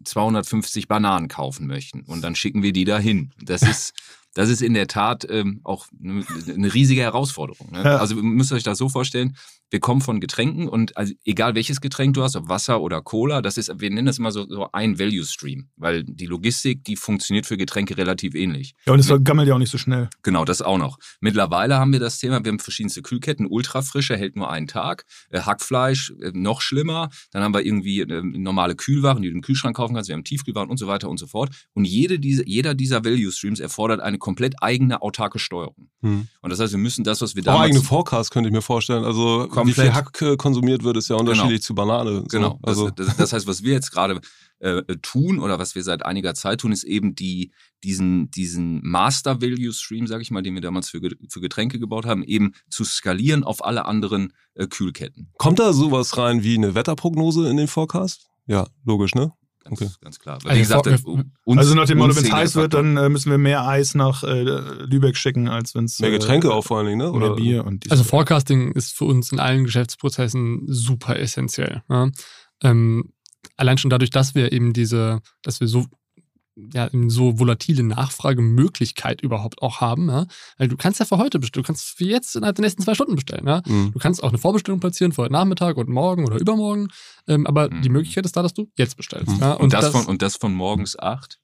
[0.03, 2.01] 250 Bananen kaufen möchten.
[2.03, 3.33] Und dann schicken wir die dahin.
[3.41, 3.93] Das ist,
[4.37, 7.73] das ist in der Tat ähm, auch eine, riesige Herausforderung.
[7.73, 7.83] Ne?
[7.83, 7.97] Ja.
[7.97, 9.35] Also ihr müsst euch das so vorstellen,
[9.71, 13.43] wir kommen von Getränken und also egal welches Getränk du hast, ob Wasser oder Cola,
[13.43, 16.97] das ist, wir nennen das immer so, so ein Value Stream, weil die Logistik, die
[16.97, 18.75] funktioniert für Getränke relativ ähnlich.
[18.87, 20.09] Ja, und es gammelt ja auch nicht so schnell.
[20.23, 20.99] Genau, das auch noch.
[21.21, 25.41] Mittlerweile haben wir das Thema, wir haben verschiedenste Kühlketten, ultrafrische hält nur einen Tag, äh,
[25.41, 29.77] Hackfleisch äh, noch schlimmer, dann haben wir irgendwie äh, normale Kühlwaren, die du im Kühlschrank
[29.77, 31.51] kaufen kannst, wir haben Tiefkühlwaren und so weiter und so fort.
[31.73, 35.89] Und jede diese, jeder dieser Value Streams erfordert eine komplett eigene autarke Steuerung.
[36.01, 36.27] Hm.
[36.43, 37.67] Und das heißt, wir müssen das, was wir Auch damals...
[37.67, 39.05] eigene Forecast könnte ich mir vorstellen.
[39.05, 42.23] Also wie viel Hack äh, konsumiert wird, ist ja unterschiedlich zu Banane.
[42.23, 42.25] So.
[42.25, 42.59] Genau.
[42.61, 44.21] Also Das, das, heißt, was wir jetzt gerade
[44.59, 47.53] äh, tun oder was wir seit einiger Zeit tun, ist eben die,
[47.85, 52.05] diesen, diesen Master Value Stream, sage ich mal, den wir damals für, für Getränke gebaut
[52.05, 55.31] haben, eben zu skalieren auf alle anderen äh, Kühlketten.
[55.39, 58.27] kommt da sowas rein wie eine Wetterprognose in den Forecast?
[58.49, 59.31] Ja, logisch, ne?
[59.69, 59.91] Ganz, Okay.
[60.01, 60.39] ganz klar.
[60.45, 62.97] Also Wie gesagt, vor- äh, uns- also nach dem Motto, wenn es heiß wird, dann
[62.97, 66.65] äh, müssen wir mehr Eis nach äh, Lübeck schicken, als wenn es Mehr Getränke auch
[66.65, 67.05] vor allen Dingen, ne?
[67.05, 68.05] mehr Oder Bier und Also.
[68.05, 71.83] Forecasting ist für uns in allen Geschäftsprozessen super essentiell.
[71.89, 72.11] Ja.
[72.63, 73.13] Ähm,
[73.57, 75.87] allein schon dadurch, dass wir eben diese, dass wir so
[76.73, 80.09] ja, so volatile Nachfragemöglichkeit überhaupt auch haben.
[80.09, 80.27] Ja?
[80.59, 82.95] Weil du kannst ja für heute bestellen, du kannst für jetzt innerhalb der nächsten zwei
[82.95, 83.47] Stunden bestellen.
[83.47, 83.63] Ja?
[83.67, 83.93] Mhm.
[83.93, 86.89] Du kannst auch eine Vorbestellung platzieren für heute Nachmittag und morgen oder übermorgen.
[87.29, 87.83] Ähm, aber Mhm.
[87.83, 89.29] die Möglichkeit ist da, dass du jetzt bestellst.
[89.35, 89.41] Mhm.
[89.41, 89.53] Ja?
[89.55, 91.39] Und, das, von, und das von morgens acht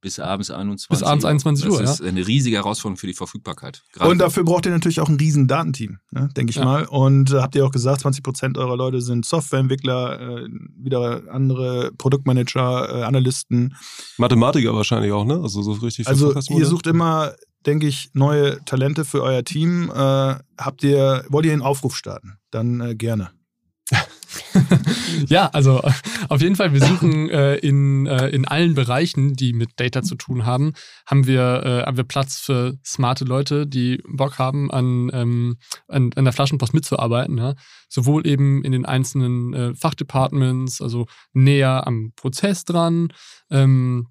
[0.00, 2.06] bis abends 21 Bis abends 21 Uhr, Das ist ja.
[2.06, 3.82] eine riesige Herausforderung für die Verfügbarkeit.
[3.92, 6.64] Gerade Und dafür braucht ihr natürlich auch ein riesen Datenteam, ne, denke ich Ja.
[6.64, 6.84] mal.
[6.86, 11.92] Und äh, habt ihr auch gesagt, 20 Prozent eurer Leute sind Softwareentwickler, äh, wieder andere
[11.98, 13.74] Produktmanager, äh, Analysten.
[14.18, 15.40] Mathematiker wahrscheinlich auch, ne?
[15.42, 17.34] Also so richtig für Also ihr sucht immer,
[17.66, 19.90] denke ich, neue Talente für euer Team.
[19.90, 22.38] Äh, habt ihr, wollt ihr einen Aufruf starten?
[22.50, 23.30] Dann äh, gerne.
[25.28, 25.82] Ja, also
[26.28, 30.14] auf jeden Fall, wir suchen äh, in, äh, in allen Bereichen, die mit Data zu
[30.14, 30.72] tun haben,
[31.06, 35.56] haben wir, äh, haben wir Platz für smarte Leute, die Bock haben, an, ähm,
[35.88, 37.38] an, an der Flaschenpost mitzuarbeiten.
[37.38, 37.54] Ja?
[37.88, 43.08] Sowohl eben in den einzelnen äh, Fachdepartments, also näher am Prozess dran,
[43.50, 44.08] ähm,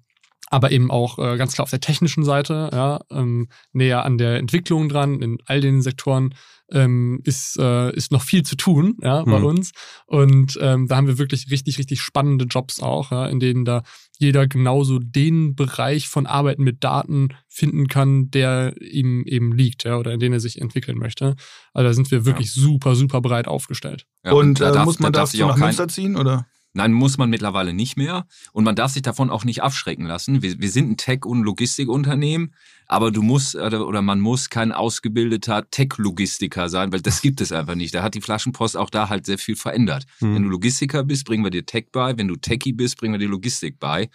[0.50, 4.36] aber eben auch äh, ganz klar auf der technischen Seite, ja, ähm, näher an der
[4.38, 6.34] Entwicklung dran, in all den Sektoren
[6.70, 9.44] ähm, ist, äh, ist noch viel zu tun ja, bei Mhm.
[9.46, 9.72] uns.
[10.06, 13.82] Und ähm, da haben wir wirklich richtig, richtig spannende Jobs auch, ja, in denen da
[14.18, 19.96] jeder genauso den Bereich von Arbeiten mit Daten finden kann, der ihm eben liegt, ja,
[19.96, 21.36] oder in den er sich entwickeln möchte.
[21.72, 24.06] Also da sind wir wirklich super, super breit aufgestellt.
[24.24, 25.88] Ja, und da äh, darf- muss man da darf dazu sich auch nach kein- Münster
[25.88, 26.16] ziehen?
[26.16, 26.46] Oder?
[26.74, 28.26] Nein, muss man mittlerweile nicht mehr.
[28.52, 30.42] Und man darf sich davon auch nicht abschrecken lassen.
[30.42, 32.54] Wir, wir sind ein Tech- und Logistikunternehmen,
[32.86, 37.52] aber du musst oder, oder man muss kein ausgebildeter Tech-Logistiker sein, weil das gibt es
[37.52, 37.94] einfach nicht.
[37.94, 40.04] Da hat die Flaschenpost auch da halt sehr viel verändert.
[40.18, 40.34] Hm.
[40.34, 42.16] Wenn du Logistiker bist, bringen wir dir Tech bei.
[42.16, 44.10] Wenn du Techie bist, bringen wir dir Logistik bei.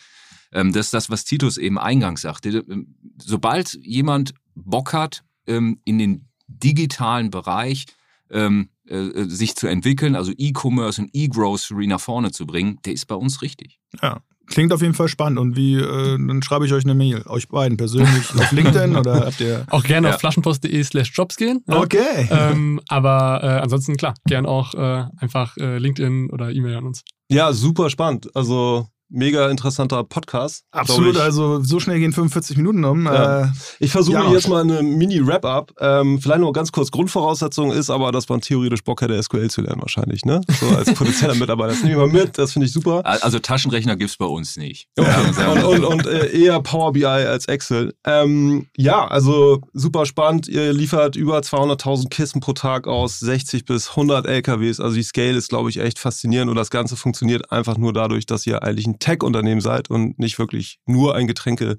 [0.52, 2.64] Ähm, das ist das, was Titus eben eingangs sagte.
[2.70, 7.86] Ähm, Sobald jemand Bock hat, ähm, in den digitalen Bereich
[8.32, 12.94] ähm, äh, äh, sich zu entwickeln, also E-Commerce und E-Grocery nach vorne zu bringen, der
[12.94, 13.80] ist bei uns richtig.
[14.02, 14.22] Ja.
[14.46, 15.40] Klingt auf jeden Fall spannend.
[15.40, 17.24] Und wie, äh, dann schreibe ich euch eine Mail.
[17.28, 19.66] Euch beiden persönlich auf LinkedIn oder habt ihr.
[19.70, 20.16] Auch gerne Ja.
[20.16, 21.64] auf flaschenpost.de slash jobs gehen.
[21.66, 21.80] ja.
[21.80, 22.28] Okay.
[22.30, 27.04] ähm, aber äh, ansonsten klar, gern auch äh, einfach äh, LinkedIn oder E-Mail an uns.
[27.30, 28.36] Ja, super spannend.
[28.36, 30.64] Also mega interessanter Podcast.
[30.72, 33.06] Absolut, also so schnell gehen 45 Minuten um.
[33.06, 33.44] Ja.
[33.44, 33.48] Äh,
[33.80, 34.32] Ich versuche Ja.
[34.32, 35.74] jetzt mal eine Mini-Wrap-Up.
[35.80, 36.92] Ähm, vielleicht noch ganz kurz.
[36.92, 40.26] Grundvoraussetzung ist aber, dass man theoretisch Bock hätte, SQL zu lernen wahrscheinlich.
[40.26, 40.42] Ne?
[40.60, 41.70] So als potenzieller Mitarbeiter.
[41.74, 42.38] Das nehme ich mal mit.
[42.38, 43.02] Das finde ich super.
[43.06, 44.88] Also Taschenrechner gibt's bei uns nicht.
[44.98, 45.10] Okay.
[45.52, 47.94] Und und, und äh, eher Power BI als Excel.
[48.06, 50.48] Ähm, ja, also super spannend.
[50.48, 54.80] Ihr liefert über 200.000 Kisten pro Tag aus, 60 bis 100 LKWs.
[54.80, 58.26] Also die Scale ist, glaube ich, echt faszinierend und das Ganze funktioniert einfach nur dadurch,
[58.26, 61.76] dass ihr eigentlich ein Tech-Unternehmen seid und nicht wirklich nur ein Getränke-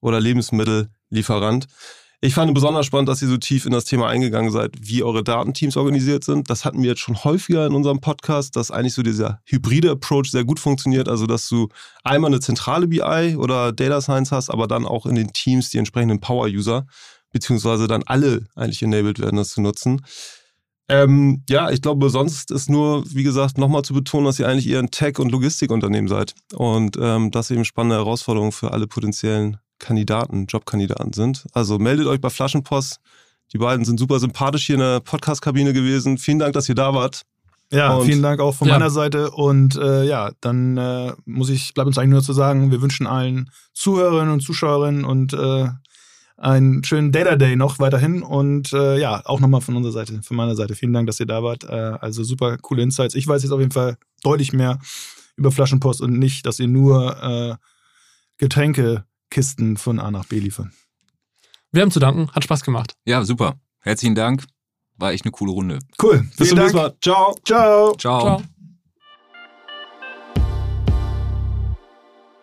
[0.00, 1.66] oder Lebensmittellieferant.
[2.20, 5.22] Ich fand besonders spannend, dass ihr so tief in das Thema eingegangen seid, wie eure
[5.22, 6.50] Datenteams organisiert sind.
[6.50, 10.32] Das hatten wir jetzt schon häufiger in unserem Podcast, dass eigentlich so dieser hybride Approach
[10.32, 11.08] sehr gut funktioniert.
[11.08, 11.68] Also, dass du
[12.02, 15.78] einmal eine zentrale BI oder Data Science hast, aber dann auch in den Teams die
[15.78, 16.86] entsprechenden Power-User,
[17.30, 20.02] beziehungsweise dann alle eigentlich enabled werden, das zu nutzen.
[20.90, 24.68] Ähm, ja, ich glaube, sonst ist nur, wie gesagt, nochmal zu betonen, dass ihr eigentlich
[24.68, 29.58] eher ein Tech- und Logistikunternehmen seid und ähm, das eben spannende Herausforderungen für alle potenziellen
[29.78, 31.46] Kandidaten, Jobkandidaten sind.
[31.52, 33.00] Also meldet euch bei Flaschenpost.
[33.52, 36.18] Die beiden sind super sympathisch hier in der Podcast-Kabine gewesen.
[36.18, 37.22] Vielen Dank, dass ihr da wart.
[37.70, 38.74] ja, Und- vielen Dank auch von Ja.
[38.78, 39.30] meiner Seite.
[39.30, 43.06] Und äh, ja, dann äh, muss ich, bleibt uns eigentlich nur zu sagen, wir wünschen
[43.06, 45.68] allen Zuhörerinnen und Zuschauerinnen und äh,
[46.38, 48.22] einen schönen Data Day noch weiterhin.
[48.22, 50.74] Und äh, ja, auch nochmal von unserer Seite, von meiner Seite.
[50.74, 51.64] Vielen Dank, dass ihr da wart.
[51.64, 53.14] Äh, also super coole Insights.
[53.14, 54.78] Ich weiß jetzt auf jeden Fall deutlich mehr
[55.36, 57.56] über Flaschenpost und nicht, dass ihr nur äh,
[58.38, 60.72] Getränkekisten von A nach B liefern.
[61.72, 62.94] Wir haben zu danken, hat Spaß gemacht.
[63.04, 63.56] Ja, super.
[63.80, 64.44] Herzlichen Dank.
[64.96, 65.78] War echt eine coole Runde.
[66.02, 66.20] Cool.
[66.36, 66.74] Bis Vielen zum Dank.
[66.74, 66.96] nächsten Mal.
[67.00, 67.34] Ciao.
[67.44, 67.94] Ciao.
[67.96, 68.36] Ciao.
[68.38, 68.57] Ciao.